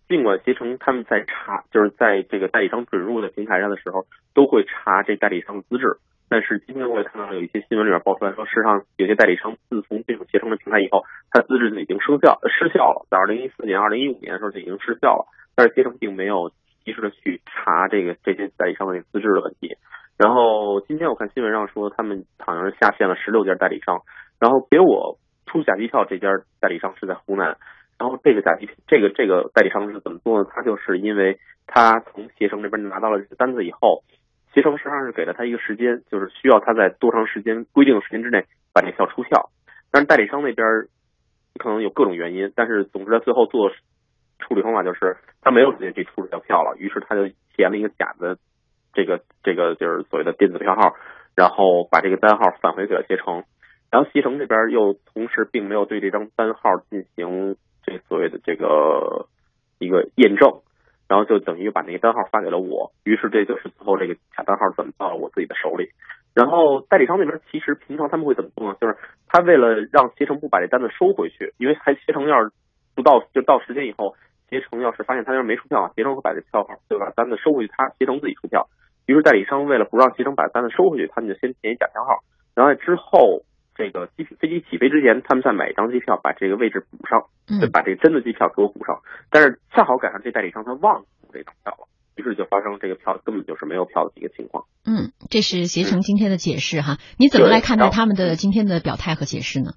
[0.08, 5.98] 尽管携程他们在查，就是在这个代理商准入的平台上的时候，都会查这代理商的资质。
[6.28, 15.28] 但是今天我也看到有一些新闻里面爆出来说，事实上有些代理商自从这种携程的平台以后，它资质已经生效失效了，在二零一四年、二零一五年的时候就已经失效了。
[15.56, 16.52] 但是携程并没有
[16.84, 19.78] 及时的去查这个这些代理商的资质的问题。
[20.18, 24.02] 然后今天我看新闻上说，他们好像是下线了十六家代理商，
[24.40, 26.28] 然后给我出假机票这家
[26.60, 27.56] 代理商是在湖南。
[28.00, 30.50] 然后这个假机这个这个代理商是怎么做呢？
[30.50, 34.04] 他就是因为他从携程这边拿到了这个单子以后。
[34.56, 39.52] 携程实际上是给了他一个时间，就是需要他在多长时间规定的时间之内把这票出票。
[39.92, 40.66] 但是代理商那边
[41.60, 43.70] 可能有各种原因，但是总之在最后做
[44.40, 48.38] 处理方法就是他没有时间去出这条票了，于是他就填了一个假的
[48.94, 50.96] 这个这个就是所谓的电子票号，
[51.36, 53.44] 然后把这个单号返回给了携程。
[53.92, 59.28] 然后携程这边又同时并没有对这张单号进行这所谓的这个
[59.80, 60.62] 一个验证。
[61.08, 65.90] 然后就等于把那个单号发给了我，于是这就是最后这个假单号转到了我自己的手里。
[66.34, 68.76] 然后代理商那边其实平常他们会怎么做呢？
[68.82, 72.52] 就是他为了让携程不把这单子收回去，因为还携程要是
[72.96, 74.16] 不到就到时间以后，
[74.50, 78.68] 携程要是发现他那边没出票，携程会把这票号就把单子收回去，他携程自己出票。
[79.06, 82.20] 于是代理商为了不让携程把单子收回去，他们就先填一假票号，
[82.56, 83.44] 然后之后。
[83.76, 87.28] 这个机飞机起飞之前，他们再买一张机票，把这个位置补上，
[87.60, 89.02] 就把这个真的机票给我补上。
[89.30, 94.66] 但是恰好赶上这代理商他忘了补这张票了，于是就发生这个票根本就是没有票的一个情况。
[94.86, 99.72] 嗯，这是携程今天的解释哈，你怎么来看待他们的今天的表态和解释呢？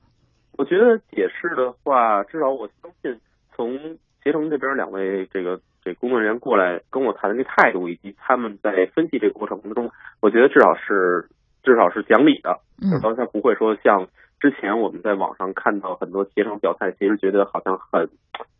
[0.57, 3.21] 我觉得解释的话，至少我相信
[3.55, 11.29] 从携程这边两位这个这工作人员过来跟我谈的这态度，以及他们在分析这个过程当中，我觉得至少是
[11.69, 14.09] 至少是讲理的，嗯，他不会说像
[14.41, 18.09] 之前我们在网上看到很多携程表态，其实觉得好像很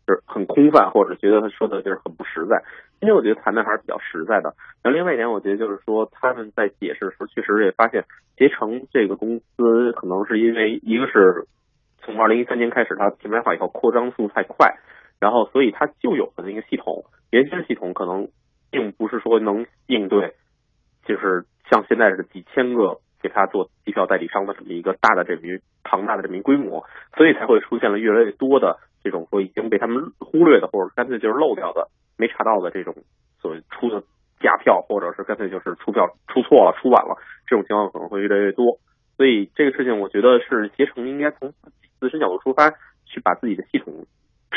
[0.05, 2.61] 就是很空泛，或者觉得他说的就是很不实在。
[2.99, 4.53] 今天我觉得谈的还是比较实在的。
[4.83, 8.05] 然后另外一点，我觉得就是说他们在解释的时候，确实也发现
[8.37, 11.47] 携程这个公司可能是因为一个是
[12.03, 14.77] 从二零一三年开始它品牌化以后扩张速度太快，
[15.19, 18.27] 然后所以它就有的那个系统原先系统可能
[18.69, 20.35] 并不是说能应对，
[21.09, 26.85] 就是像现在是几千个给他做机票代理商的这么一个大的这么一庞大的这么一规模，
[27.17, 31.89] 所以才会出现了越来越多的这种说已经被他们忽略的，或者干脆就是漏掉的。
[32.15, 32.93] 没查到的这种
[33.41, 34.03] 所谓出的
[34.39, 37.17] 假票，或者是干脆就是出票出错了、出晚了，
[37.47, 38.77] 这种情况可能会越来越多。
[39.17, 41.53] 所以这个事情，我觉得是携程应该从
[41.99, 42.69] 自身角度出发，
[43.05, 44.05] 去把自己的系统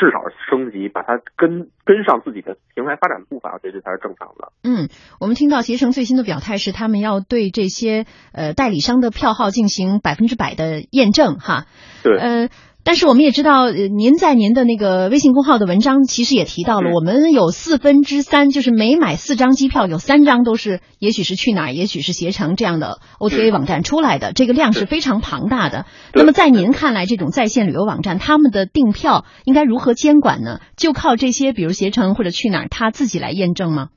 [0.03, 4.51] 至少升级，把它跟跟上自己的平台发展步伐，我觉得这才是正常的。
[4.63, 4.89] 嗯，
[5.21, 11.67] 我们听到携程最新的表态是，他们要对这些呃代理商的票号进行百分之百的验证，哈。
[12.03, 12.17] 对。
[12.17, 12.49] 呃。
[12.85, 25.85] 但是我们也知道，您在您的那个微信公号的文章其实也提到了，我们有四分之三，就是每买四张机票，有三张都是也许是去哪儿，也许是携程这样的 OTA 网站出来的，这个量是非常庞大的。
[26.13, 30.59] 那么在您看来，这种在线旅游网站他们的订票应该如何监管呢？
[30.75, 33.89] 就靠这些，比如携程或者去哪儿，他自己来验证吗？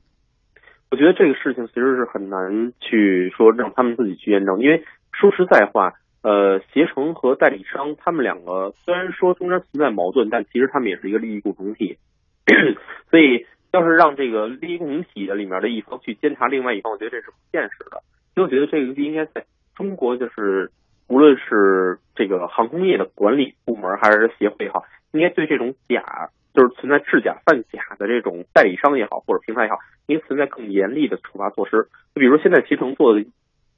[0.89, 5.91] 我觉得这个事情其实是很难去说让他们自己去验证，因为说实在话。
[6.23, 11.97] 呃，携程和代理商他们两个虽然说中间存在矛盾，但其实他们也是一个利益共同体。
[13.09, 18.01] 所以，要是让这个利益共同体的里面的一方去监察另外一方，我觉得这是不现实的。
[18.33, 20.71] 所以，我觉得这个应该在中国，就是
[21.07, 29.77] 无论是这个航空业的管理部门还是协会也好，应该对这种假就是存在制假贩假的这种代理商也好，或者平台也好，
[30.07, 31.87] 应该存在更严厉的处罚措施。
[32.15, 33.25] 就比如现在携程做的。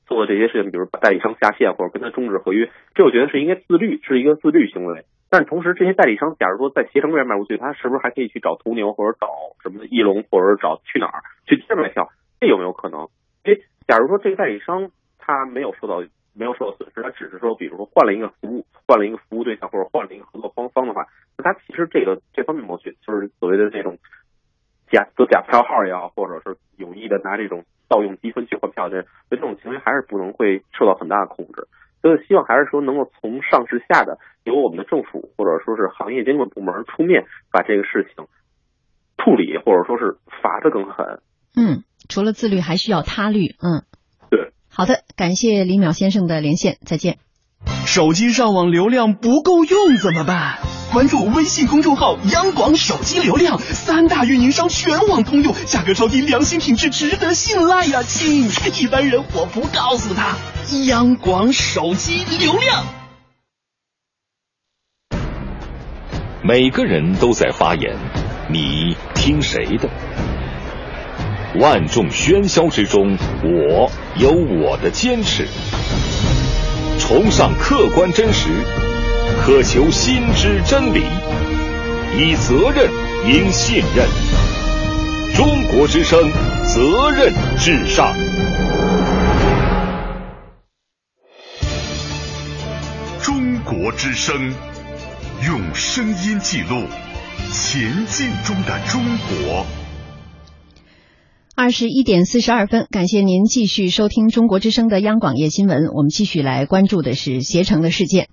[0.09, 5.05] 做的这些事情，比如把代理商下线或者跟他终止合约，这我觉得是应该自律，是一个自律行为。
[5.29, 9.29] 但同时，这些代理商，假如说在携程这边卖不去，他是不是还可以去找途牛或者找
[9.61, 12.09] 什么的翼龙，或者找去哪儿去接卖票？
[12.39, 13.07] 这有没有可能？
[13.45, 21.05] 因为假如说这个代理商他没有受到没有受到损失，他只是说，比如说换了一个服务，换了一个服务对象或者换了一个合作方方的话，
[21.37, 23.99] 那他其实这个这方面谋取就是所谓的这种
[24.89, 27.63] 假做假票号也好，或者是有意的拿这种。
[27.89, 31.67] 盗用积分去换票的，所以这种行为还是不能会受到很大的控制。
[32.01, 38.25] 所以希望还是说能够从上至下的由我们的政府或者说是行业监管部门出面把这个事情
[39.17, 41.21] 处理，或者说是罚的更狠。
[41.57, 43.55] 嗯，除了自律，还需要他律。
[43.61, 43.83] 嗯，
[44.29, 44.53] 对。
[44.69, 47.17] 好的，感谢李淼先生的连线，再见。
[47.85, 50.78] 手机上网流量不够用怎么办？
[50.91, 58.49] 关注微信公众号“央广手机流量”，三大运营商全网通用，价格超低，良心品质值得信赖呀，亲！
[58.80, 60.36] 一般人我不告诉他。
[60.88, 62.86] 央广手机流量，
[66.43, 67.95] 每个人都在发言，
[68.49, 69.88] 你听谁的？
[71.60, 75.47] 万众喧嚣之中，我有我的坚持，
[76.99, 78.49] 崇尚客观真实。
[79.49, 81.01] 渴求心之真理，
[82.19, 82.88] 以责任
[83.27, 84.07] 应信任。
[85.33, 86.19] 中国之声，
[86.65, 88.13] 责任至上。
[93.23, 94.53] 中国之声，
[95.47, 96.83] 用声音记录
[97.51, 99.65] 前进中的中国。
[101.55, 105.88] 二十一点四十二分，感谢您继续收听中国之声的央广夜新闻。
[105.95, 108.29] 我们继续来关注的是携程的事件。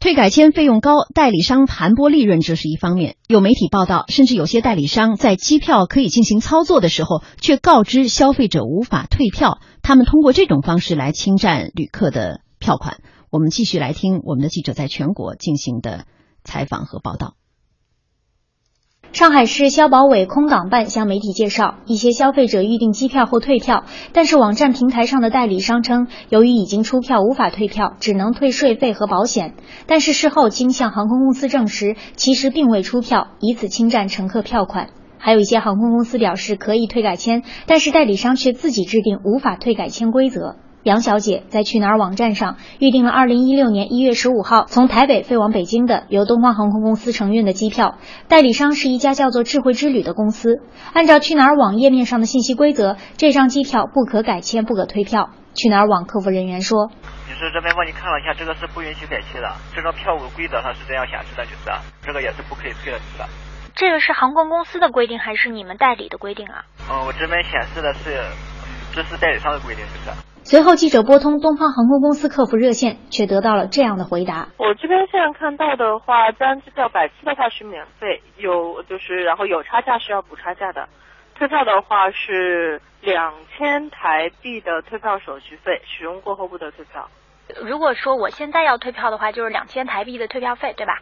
[0.00, 3.16] 退改签费用高，代理商盘剥利润，这是一方面。
[3.28, 9.58] 有媒体报道，甚至有些代理商在机票可以进行操作的时候，却告知消费者无法退票。
[9.82, 13.02] 他们通过这种方式来侵占旅客的票款。
[13.30, 16.06] 我们继续来听我们的记者在全国进行的
[16.44, 17.34] 采访和报道。
[19.12, 29.54] 上海市消保委空港办向媒体介绍，一些消费者预订机票后退票，但是网站平台上的代理商称，由于已经出票无法退票，只能退税费和保险。
[29.86, 34.90] 但是事后经向航空公司证实，其实并未出票，以此侵占乘客票款。
[35.18, 40.54] 还有一些航空公司表示可以退改签，但是代理商却自己制定无法退改签规则。
[40.82, 47.98] 杨小姐在去哪儿网站上预订了二零一六年一月十五号从台北飞往北京的由东方航空公司承运的机票，
[48.28, 50.62] 代理商是一家叫做智慧之旅的公司。
[50.94, 55.30] 按照去哪儿网页面上的信息规则，这张机票不可改签，不可退票。
[55.52, 56.90] 去哪儿网客服人员说
[57.28, 61.66] ：“女士这边帮你看了一下，这个是不允许改签的，这张票务规则上是这样显示的，女士
[62.06, 63.24] 这个也是不可以退的，女士。”
[63.76, 66.64] 这个是航空公司的规定还是你们代理的规定啊？
[66.88, 68.22] 嗯，我这边显示的是，
[68.94, 70.16] 这是代理商的规定，就是。
[70.50, 80.88] 随后，记者拨通东方航空公司客服热线，却得到了这样的回答：我这边现在看到的话，单机票百期的话是免费，有就是然后有差价是要补差价的，
[81.36, 87.08] 退票的话是两千台币的退票手续费，使用过后不得退票。
[87.62, 90.98] 如果说我现在要退票的话，就是两千台币的退票费，对吧？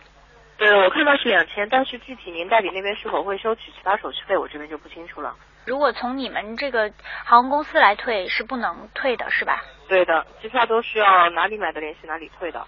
[0.59, 5.33] 对，我看到是两千，但是具体您代理那边是否会收取其他手续费，我这边就不清楚了。
[5.67, 6.91] 如果从你们这个
[7.25, 9.63] 航空公司来退是不能退的，是吧？
[9.89, 12.61] 对的，机票都需要哪里买的联系哪里退的。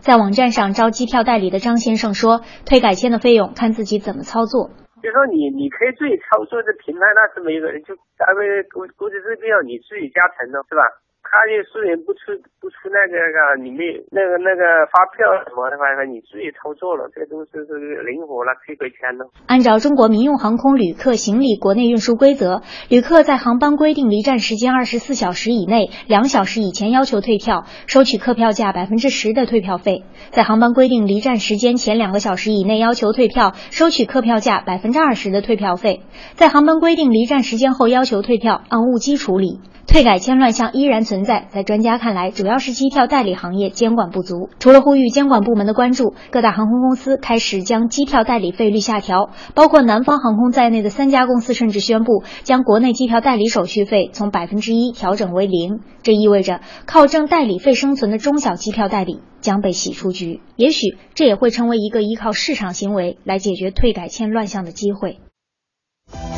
[0.00, 4.70] 在网站上招机票代理的张先生说，退改签的费用看自己怎么操作。
[5.02, 8.40] 就说你你可以自己操作这平台，那是没有人就大概
[8.72, 10.80] 估估计这必要你自己加成的，是吧？
[11.24, 19.26] 他就是也不出不出那个个里面那个那个发票什么的话，你自己操作了，这都是是灵活了，可以给钱的。
[19.46, 36.00] 按照中国民用航空旅客行李国内运输规则，旅客在航班规定离站时间二十四小时以内，两小时以前要求退票，收取客票价百分之十的退票费；在航班规定离站时间前两个小时以内要求退票，收取客票价百分之二十的退票费；
[36.34, 39.58] 在航班规定离站时间后要求退票，按误机处理。
[39.86, 44.50] 退改签乱象依然存在，在专家看来，主要是机票代理行业监管不足。
[44.58, 55.80] 除了呼吁监管部门的关注，各大航空公司开始将机票代理费率下调，包括南方航空在内的三家公司甚至宣布将国内机票代理手续费从百分之一调整为零。
[56.02, 60.42] 这意味着靠挣代理费生存的中小机票代理将被洗出局。
[60.56, 65.18] 也许这也会成为一个依靠市场行为来解决退改签乱象的机会。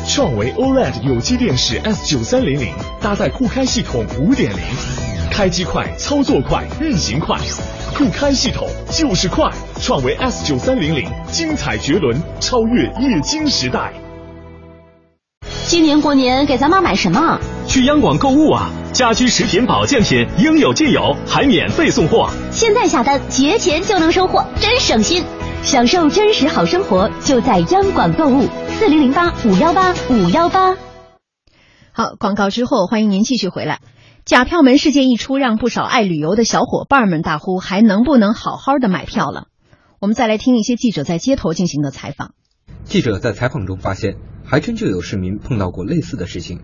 [0.07, 4.59] 创维 OLED 有机电视 S 九三零零搭载酷开系统五点零，
[5.29, 7.37] 开机快，操作快，运行快，
[7.95, 9.49] 酷开系统就是快。
[9.81, 13.93] 创维 S 九三零零精彩绝伦，超越液晶时代。
[15.67, 17.39] 今年过年给咱妈买什么？
[17.67, 18.69] 去央广购物啊！
[18.93, 22.29] 家居食品保健品应有尽有，还免费送货。
[22.51, 25.21] 现在下单，节前就能收货，真省心。
[25.63, 28.47] 享受真实好生活，就在央广购物，
[28.79, 30.77] 四零零八五幺八五幺八。
[31.91, 33.81] 好，广告之后，欢迎您继续回来。
[34.23, 39.47] 假票门事件一出，让不少爱旅游的小伙伴们大呼：“还能不能好好的买票了？”
[39.99, 42.35] 我们再来听一些记者在街头进行的采访。
[42.83, 46.61] 记者在采访中发现，还真就有市民碰到过类似的事情。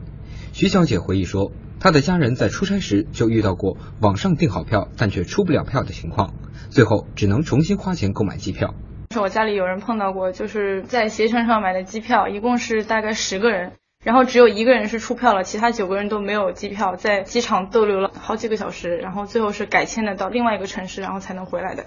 [0.52, 6.36] 徐小姐回忆说，她的家人在出差时就遇到过网上订好票但却出不了票的情况，
[6.70, 8.76] 最后只能重新花钱购买机票。
[9.14, 21.86] 是我家里有人碰到过，就是在携程上买的机票，一共是大概十个人，然后只有一个人是出票了，其他九个人都没有机票，在机场逗留了好几个小时，然后最后是改签的到另外一个城市，然后才能回来的。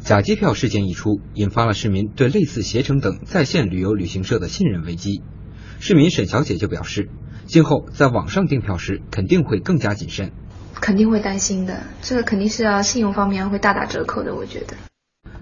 [0.00, 5.22] 假机票事件一出，引发了市民对类似携程等在线旅游旅行社的信任危机。
[5.80, 7.08] 市民沈小姐就表示，
[7.46, 10.32] 今后在网上订票时肯定会更加谨慎，
[10.74, 14.74] 肯定会担心的，这个肯定是要信用方面会大打折扣的，我觉得。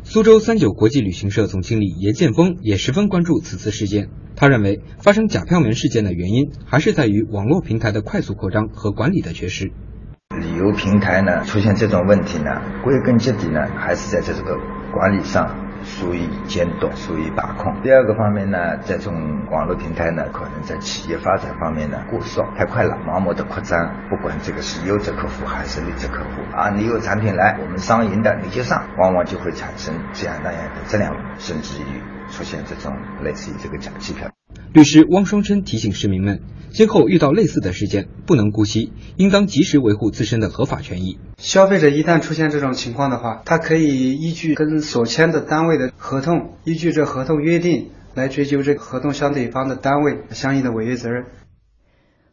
[0.08, 4.08] 苏州三九国际旅行社总经理严建峰也十分关注此次事件。
[4.36, 9.64] 他认为，发生假票门事件的原因还是在于网络平台的快速扩张和管理的缺失。
[9.64, 14.56] 旅游平台呢出现这种问题呢，归根结底呢还是在这个
[14.92, 15.65] 管理上。
[15.86, 17.80] 疏于监督，疏于把控。
[17.80, 19.14] 第二个方面呢，这种
[19.50, 23.94] 网络平台呢，可能在企业发展方面呢过少太快了，盲目的扩张。
[24.10, 34.35] 不管这个是优质客户还是劣质客户啊，你有产品来，我们商赢的你就上，往往就会产生这样那样的质量，甚至于出现这种类似于这个假机票。
[34.76, 36.42] 律师汪双琛提醒市民们。
[36.70, 41.18] 今后遇到类似的事件，不能姑息，应当及时维护自身的合法权益。
[41.38, 51.24] 消费者一旦出现这种情况的话，他可以依据跟所签的单位的合同，依据这合同约定来追究这个合同相对方的单位相应的违约责任。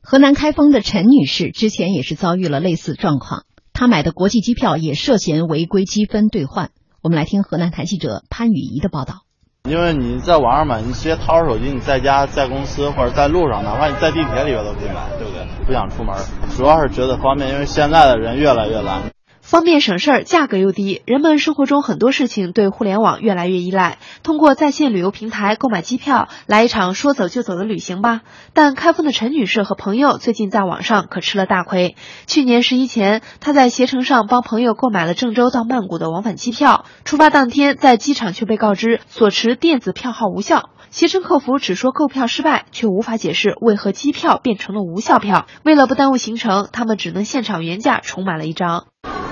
[0.01, 6.71] 河南开封的陈女士之前也是遭遇了类似状况，她买的国际机票也涉嫌违规积分兑换。
[7.01, 9.22] 我们来听河南台记者潘雨怡的报道。
[9.69, 15.65] 因为你在网上买，你直接掏出手机，你在家、在公司或者在路上，哪怕你在地铁里边都可以买，对不对？
[15.65, 16.13] 不想出门，
[16.57, 19.12] 主要是觉得方便，因为现在的人越来越懒。
[19.43, 23.97] 方便省事儿，价格又低，人们生活中很多事情对互联网越来越依赖。
[24.23, 28.21] 通过在线旅游平台购买机票，来一场说走就走的旅行吧。
[28.53, 31.97] 但开封的陈女士和朋友最近在网上可吃了大亏。
[32.25, 40.69] 去年十一前，她在携程上帮朋友购买了郑州到曼谷的往返机票，出发当天在机场却被告知所持电子票号无效。
[40.89, 45.47] 携程客服只说购票失败，却无法解释为何机票变成了无效票。
[45.63, 48.85] 为了不耽误行程，他们只能现场原价重买了一张。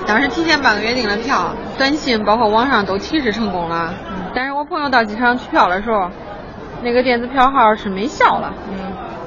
[0.06, 3.94] 当时提前半个月订了票，短信包括网上都提示成功了，
[4.34, 6.10] 但是我朋友到机场取票的时候，
[6.82, 8.52] 那个电子票号是没效了，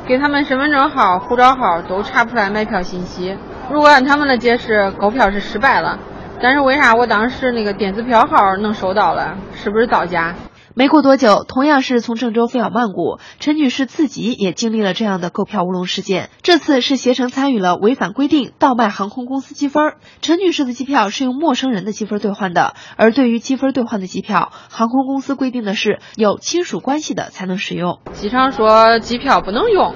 [0.05, 3.35] 给他们身份证号、护照号都查不出来买票信息。
[3.71, 5.97] 如果按他们的解释，购票是失败了，
[6.41, 9.35] 但是为啥我当时那个电子票号能收到了？
[9.55, 10.35] 是不是造假？
[10.77, 16.29] 没过多久，同样是从郑州飞往曼谷，陈女士自己也经历了这样的购票乌龙事件。
[16.41, 19.93] 这次是携程参与了违反规定倒卖航空公司积分。
[20.21, 28.01] 陈女士的机票是用陌生人的积分兑换的，而对于积分兑换的机票，航空公司规定的是有亲属关系的才能使用。
[28.11, 29.95] 机场说机票不能用，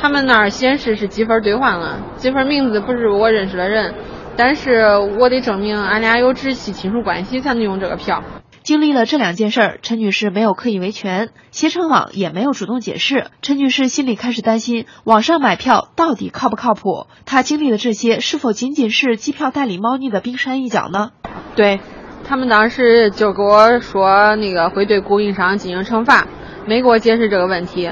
[0.00, 3.94] 他们那儿显示是积分兑换了，积分名字不是我认识的人，
[4.36, 8.24] 但是我得证明俺俩有直系亲属关系才能用这个票。
[8.62, 13.26] 经历了这两件事儿，陈女士没有刻意维权，携程网也没有主动解释。
[13.40, 17.06] 陈女士心里开始担心，网上买票到底靠不靠谱？
[17.24, 21.10] 她经历的这些，是否仅仅是机票代理猫腻的冰山一角呢？
[21.56, 21.80] 对
[22.24, 26.26] 他们当时就跟我说，那个会对供应商进行惩罚，
[26.66, 27.90] 没给我解释这个问题。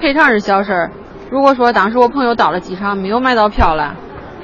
[0.00, 0.90] 赔偿是小事儿，
[1.30, 3.96] 如果说当时我朋友到了机场没有买到票了。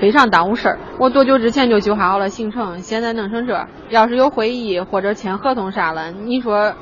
[0.02, 6.74] 非常耽误事儿，我多久之前就计划好了行程，现在弄成这，要是有会议或者签合同啥了，你说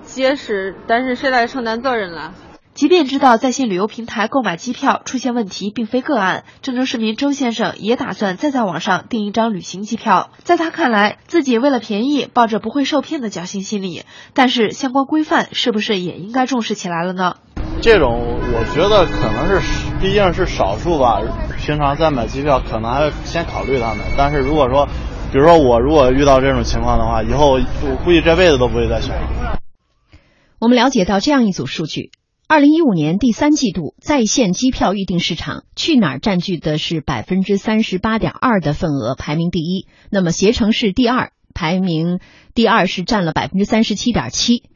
[0.00, 2.32] 解释，但是谁来承担责任了？
[2.72, 10.30] 即便知道在线旅游平台购买机票出现问题并非个案，郑州市民周先生也打算再在网上订一张旅行机票。
[10.38, 17.34] 在他看来，自己为了便宜，抱着不会受骗的侥幸心理，但是相关规范是不是也应该重视起来了呢？
[17.82, 21.20] 这种我觉得可能是毕竟是少数吧。
[21.58, 24.06] 平常在买机票，可能还先考虑他们。
[24.16, 24.86] 但是如果说，
[25.32, 29.58] 比如说我如果遇到这种情况的话，以后我估计这辈子都不会再选了。
[30.60, 32.12] 我们了解到这样一组数据：
[32.46, 39.88] 二零一五年第三季度在线机票预订市场，去哪儿占据的是百分之三十八点二的份额，排名第一。
[40.08, 42.20] 那么携程是第二，排名
[42.54, 44.70] 第二是占了百分之三十七点七。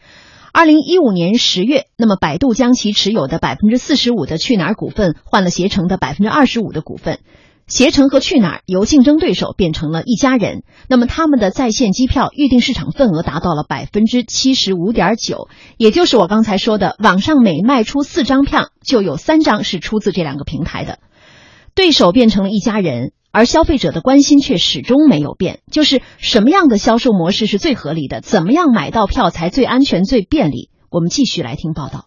[0.56, 7.18] 二零一五年十月，那么百度将其持有的百分之四十五的去哪儿股份换了携程的百分之二十五的股份，
[7.66, 10.62] 携程和去哪儿由竞争对手变成了一家人。
[10.88, 21.00] 那么他们的在线机票预订市场份额达到了百分之七十五点九，也就是我刚才说的，网上每卖出四张票，就有三张是出自这两个平台的。
[21.74, 23.12] 对手变成了一家人。
[23.36, 30.70] 而消费者的关心却始终没有变，就是什么样的销售模式是最合理的，怎么样买到票才最安全、最便利？
[30.90, 32.06] 我们继续来听报道。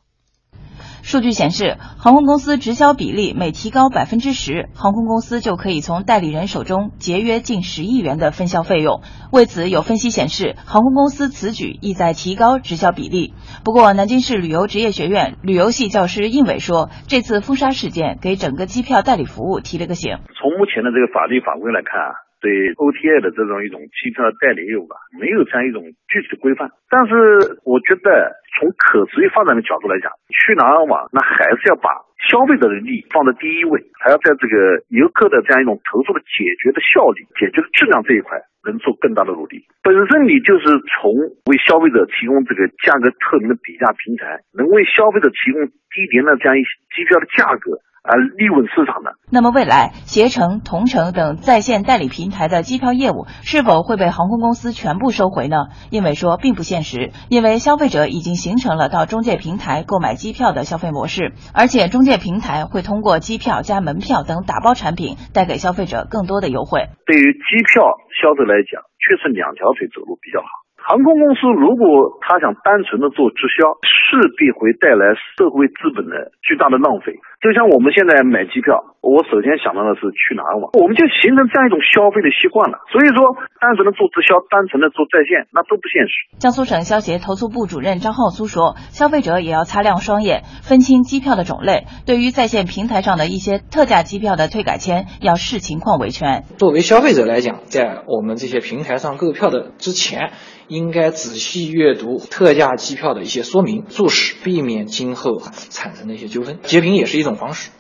[1.10, 9.02] 数据显示，航空公司直销比例每提高百分之十，航空公司就可以从代理人手中节约近十亿元的分销费用。
[9.32, 13.34] 为此，有分析显示，航空公司此举意在提高直销比例。
[13.66, 20.16] 不过，南京市旅游职业学院旅游系教师应伟说，这次封杀事件给整个机票代理服务提了个醒。
[20.40, 22.29] 从目前的这个法律法规来看啊。
[22.40, 26.72] 对 OTA 的这种一种机票代理业务吧，没有这样一种具体的规范。
[26.90, 31.92] 但是我觉得从可持续发展的角度来讲，去哪儿网那还是要把
[32.32, 39.64] 消费者的利益放在第一位，还要在这个游客的这样一种投诉的解决的效率、解决的质量这一块能做更大的努力。
[39.84, 40.68] 本身你就是
[41.00, 41.16] 从
[41.48, 47.80] 为消费者提供这个价格透明的比价平台，能为消费者提供低廉的这样一些机票的价格。
[48.10, 49.14] 啊，利稳市场的。
[49.30, 55.68] 那么未来，携程、同城等在线代理平台的机票业务是否会被航空公司全部收回呢？
[55.92, 66.90] 因为说并不现实，因为消费者已经形成了到中介平台购买机票的消费模式，而且中介平台会通过机票加门票等打包产品，带给消费者更多的优惠。
[67.06, 67.84] 对于机票
[68.20, 70.59] 销售来讲，确实两条腿走路比较好。
[70.86, 77.20] 航空公司如果他想单纯的做直销，势必会带来社会资本的巨大的浪费。
[77.40, 82.84] 就像我们现在买机票，我首先想到的是去哪儿网，我们就形成这样一种消费的习惯了。
[82.92, 86.14] 所以说，单纯的做直销，单纯的做在线，那都不现实。
[86.42, 91.86] 江苏省消协投诉部主任张浩苏说，消费者也要擦亮双眼，分清机票的种类。
[92.06, 96.44] 对于在线平台上的一些特价机票的退改签，要视情况维权。
[96.58, 100.32] 作为消费者来讲，在我们这些平台上购票的之前。
[100.70, 106.60] 应该仔细阅读特价机票的一些说明注释，避免今后产生的一些纠纷。
[106.64, 107.72] 截屏也是一种方式。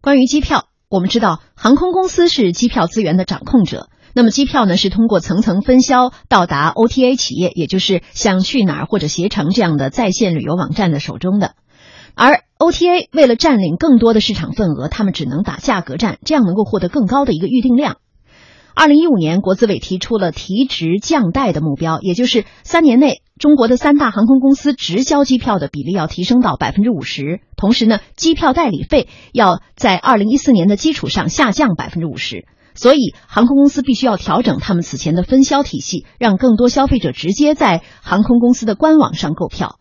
[0.00, 11.54] 关于机票，我们知道航空公司是机票资源的掌控者，那么机票呢是通过层层分销到达 OTA 企业，也就是像去哪儿或者携程这样的在线旅游网站的手中的。
[12.14, 17.98] 而 OTA 为了占领更多的市场份额，他们只能打价格战，这样能够获得更高的一个预订量。
[18.78, 32.46] 二零一五年，国资委提出了提直降贷的目标，也就是三年内中国的三大航空公司直销机票的比例要提升到百分之五十，同时呢，机票代理费要在二零一四年的基础上下降百分之五十。
[32.76, 39.80] 所以，航空公司必须要调整他们此前的分销体系，让更多消费者直接在航空公司的官网上购票。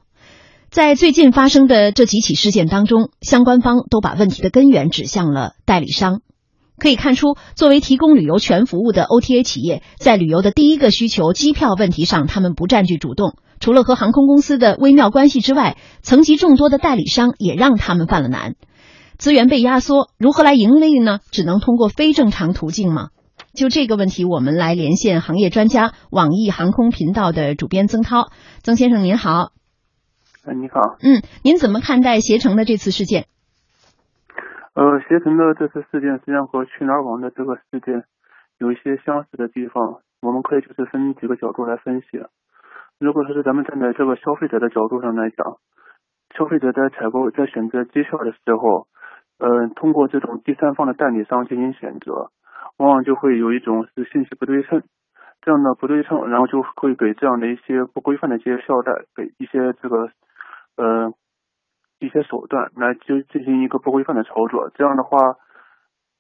[0.72, 6.22] 在最近发生的这几起事件当中，相关方都把问题的根源指向了代理商。
[6.80, 13.36] 可以看出，作为提供旅游全服务的 OTA 企业，在旅游的第一个需求机票问题上，他们不占据主动。
[13.60, 18.54] 除了和航空公司的微妙关系之外，层级众多的代理商也让他们犯了难。
[19.18, 21.20] 资源被压缩，如何来盈利呢？
[21.32, 23.10] 只能通过非正常途径吗？
[23.56, 28.30] 就这个问题，我们来连线行业专家，网易航空频道的主编曾涛。
[28.62, 29.54] 曾先生您好。
[30.46, 30.96] 你好。
[31.02, 33.26] 嗯，您怎么看待携程的这次事件？
[34.78, 38.04] 呃，携程的这次事件实际上和去哪儿网的这个事件
[38.60, 42.24] 有一些相似的地方，我们可以就是分几个角度来分析。
[43.00, 45.58] 如果说是咱们站在这个消费者的角度上来讲，
[46.38, 48.86] 消费者在采购、在选择机票的时候，
[49.40, 52.30] 呃，通过这种第三方的代理商进行选择，
[52.78, 54.84] 往往就会有一种是信息不对称，
[55.42, 60.12] 这样的不对称，然后就会给这样的一些不规范的一些票代给一些这个
[60.76, 61.12] 呃。
[62.00, 65.18] 一些手段来就进行一个不规范的操作，这样的话，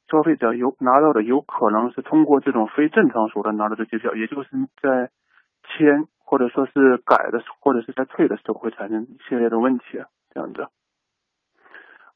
[0.10, 4.50] 消费者有拿到的有可能是通过这种非正常手段拿到的机票，也就是
[4.82, 5.12] 在
[5.64, 9.86] 签或者说是改的或者是在退的时候会产生一系列的问题，
[10.34, 10.68] 这样子。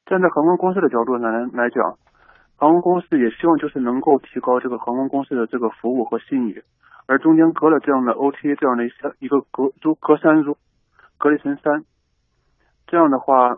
[0.05, 1.97] 站在航空公司的角度来来讲，
[2.57, 6.63] 航空公司也希望就是能够提高这个航空公司的这个服务和信誉，
[7.07, 10.57] 而中间隔了这样的 OTA 这样的一些一个隔如隔山如
[11.19, 11.83] 隔了一层山。
[12.87, 13.55] 这样的话，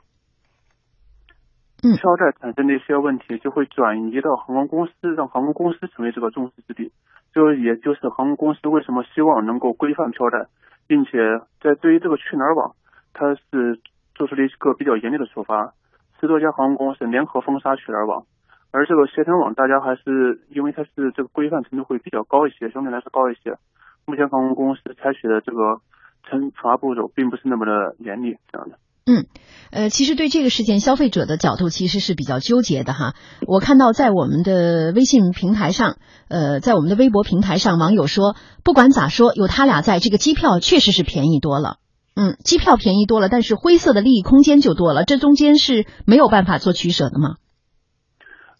[1.82, 6.92] 票债产生的一些问题就会转移到航空公司，让航空公司成为这个众矢之的。
[7.34, 10.46] 就也就是航空公司为什么希望能够规范票债，
[10.86, 11.18] 并且
[11.60, 12.76] 在对于这个去哪儿网，
[13.12, 13.82] 它是
[14.14, 15.74] 做出了一个比较严厉的处罚，
[16.20, 18.26] 十多家航空公司联合封杀去哪儿网。
[18.72, 23.58] 而这个携程网，大家还是因为它是这个规范程度会比较高一些，相对来说高一些。
[24.06, 25.82] 目前航空公司采取的这个
[26.30, 28.78] 惩罚步骤并不是那么的严厉，这样的。
[29.06, 29.26] 嗯，
[29.72, 33.16] 呃，其实对这个事件，消费者的角度其实是比较纠结的哈。
[33.46, 35.98] 我看到在我们的微信平台上，
[36.30, 41.80] 呃，在我们的微博平台上，网友说，不管咋说，有他俩在，这个机票确实是便宜多了。
[42.16, 47.36] 嗯，机票便宜多了，但是灰色的利益空间就多了，这中间是没有办法做取舍的吗？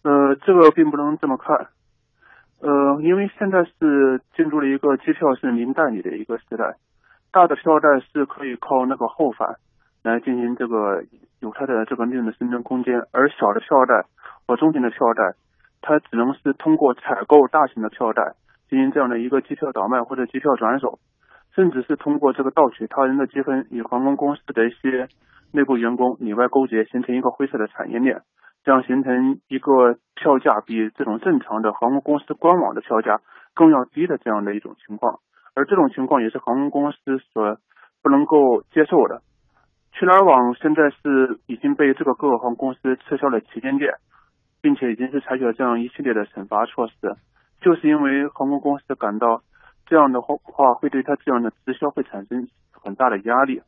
[0.02, 1.68] 呃，这个并不能这么看。
[2.60, 6.76] 呃，因为现在是进入了一个机票是零代理的一个时代，
[7.32, 9.56] 大的票代是可以靠那个后返。
[10.04, 11.02] 来进行这个
[11.40, 14.04] 有它的这个利润的生存空间，而小的票代
[14.46, 15.34] 和中型的票代，
[15.80, 18.34] 它只能是通过采购大型的票代
[18.68, 20.98] 进行这样的一个机票倒卖或者机票转手，
[21.54, 25.08] 甚至是通过这个盗取他人的积分，与航空公司的一些
[25.52, 28.20] 内部员工里外勾结，形成一个灰色的产业链，
[28.62, 33.20] 这样形成一个票价比这种正常的航空公司官网的票价
[33.54, 35.20] 更要低的这样的一种情况，
[35.54, 37.56] 而这种情况也是航空公司所
[38.02, 39.22] 不能够接受的。
[39.94, 43.94] 去哪儿网现在是已经被这个各个航空公司撤销了旗舰店，
[44.60, 46.94] 并且已经是采取了这样一系列的惩罚措施，
[47.62, 49.42] 就是因为航空公司感到
[49.86, 53.62] 这样的话话会对他这样的直销会产生很大的压力，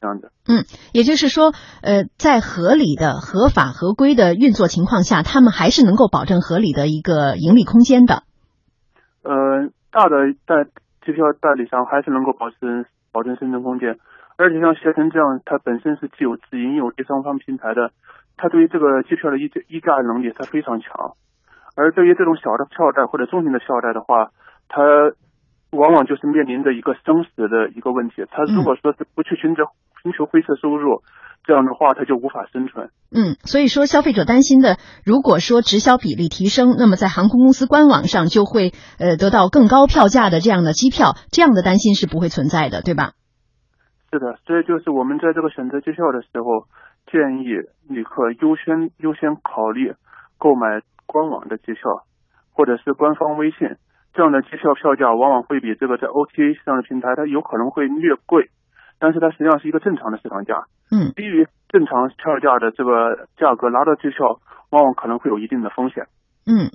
[0.00, 0.30] 这样的。
[0.46, 8.24] 嗯，也就是说，呃，在合理的、合法、合规的运作情况下，他们还是能够保证合理的一个盈利空间的。
[9.22, 10.68] 呃，大的代
[11.00, 13.98] 机票代理商还是能够保持保证生存空间。
[14.40, 17.92] 而且像携程这样，它本身是既有自营有第三方平台的，
[18.38, 21.12] 它对于这个机票的议议价能力它非常强。
[21.76, 24.32] 而对于这种小的票代或者中型的票代的话，
[24.66, 24.80] 它
[25.76, 28.24] 往往就是面临着一个生死的一个问题。
[28.30, 31.02] 它如果说是不去寻找寻求灰色收入，
[31.44, 32.88] 这样的话它就无法生存。
[33.12, 43.12] 嗯，所以说消费者担心的，如果说直销比例提升，那么在航空公司官网上就会呃得到更高票价的这样的机票，这样的担心是不会存在的，对吧？
[44.12, 46.66] 是的，所以就是我们在这个选择机票的时候，
[47.06, 47.54] 建议
[47.88, 49.94] 旅客优先优先考虑
[50.36, 52.02] 购买官网的机票，
[52.52, 53.76] 或者是官方微信
[54.12, 58.50] 这样的机票票价，往往会比这个在 OTA 上的平台它有可能会略贵，
[58.98, 60.64] 但是它实际上是一个正常的市场价。
[60.90, 64.40] 嗯，低于正常票价的这个价格拿到机票，
[64.70, 66.06] 往往可能会有一定的风险。
[66.46, 66.70] 嗯。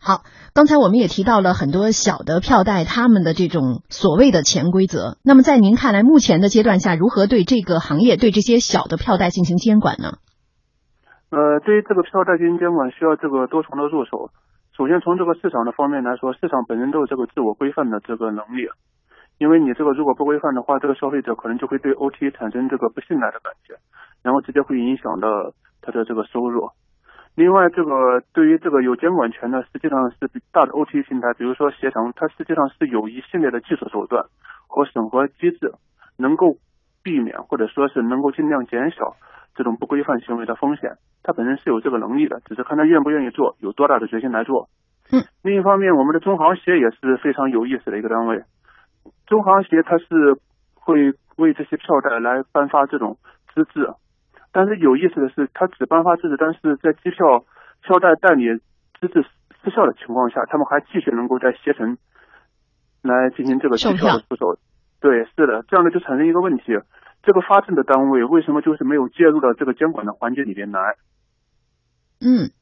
[0.00, 0.22] 好，
[0.54, 5.18] 刚才我们也提到了很多小的票代他们的这种所谓的潜规则。
[5.24, 10.18] 那么在您看来，目前的阶段下，如何对这个行业、对这些小的票代进行监管呢？
[11.30, 14.30] 呃，对于这个票代进行监管，需要这个多重的入手。
[14.76, 18.68] 首先从这个市场的方面来说，市场本身都有这个自我规范的这个能力，
[19.38, 23.76] 因为你这个如果不规范的话，这个消费者可能就会对 OT 产生这个不信赖的感觉，
[24.22, 25.28] 然后直接会影响到
[25.80, 26.68] 他的这个收入。
[27.34, 34.26] 另外，这个对于这个有监管权的，实际上是大的 OTA 平台，比如说携程，它实际上是有一系列的技术手段
[34.66, 35.72] 和审核机制，
[36.18, 36.58] 能够
[37.02, 39.16] 避免或者说是能够尽量减少
[39.54, 40.98] 这种不规范行为的风险。
[41.22, 44.68] 它本身是有这个能力的，只是看他愿不愿意做，有多大的决心来做。
[45.10, 45.24] 嗯。
[45.42, 48.42] 另一方面，我们的中航协也是非常有意思的一个单位。
[49.26, 50.36] 中航协它是
[50.74, 53.16] 会为这些票代来颁发这种
[53.54, 53.88] 资质。
[54.52, 57.44] 但是有意思的是，他只颁发资质，但是在机票
[57.82, 58.44] 票代代理
[59.00, 59.24] 资质
[59.64, 61.96] 失效的情况下，他们还继续能够在携程
[63.00, 64.60] 来进行这个机票的出售。
[65.00, 66.64] 对，是的，这样呢就产生一个问题：
[67.22, 70.78] 这个发证的单位为什么就是没有介入到这个监管的环节里边来？
[72.20, 72.52] 嗯，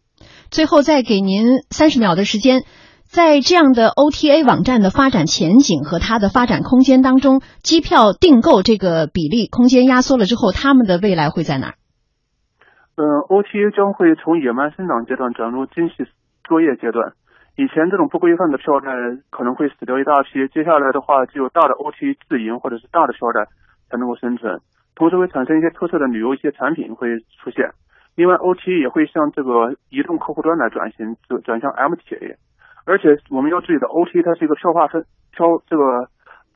[0.51, 2.63] 最后再给您三十秒的时间。
[3.05, 11.75] 在这样的 OTA 网站的发展前景和它的发展空间当中，机票订购这个比例空间压缩了之后，他们的未来会在哪儿？
[12.97, 16.05] 嗯，OTA 将会从野蛮生长阶段转入精细
[16.45, 17.13] 作业阶段。
[17.57, 18.91] 以前这种不规范的票代
[19.31, 23.47] 可能会死掉一大批，接下来的话只有大的 OTA 自营或者是大的票代
[23.91, 24.61] 才能够生存，
[24.95, 27.71] 同时会产生一些特色的旅游一些产品会出现。
[28.17, 32.37] 另外，OTA 也会向这个移动客户端来转型，转转向 MTA。
[32.87, 36.09] 而且我们要注意的，OTA 它是一个票划分票这个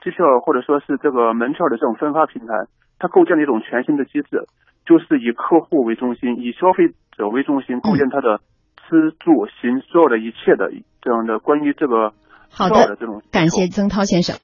[0.02, 2.66] 机票或者说是这个门票的这种分发平台，
[2.98, 4.44] 它构建了一种全新的机制，
[4.86, 8.38] 就是以客户为中心，以消费者为中心，构建他的
[8.76, 10.70] 吃住行所有的一切的
[11.00, 12.12] 这样的关于这个
[12.50, 13.22] 好的这种。
[13.32, 14.32] 感谢曾涛先生。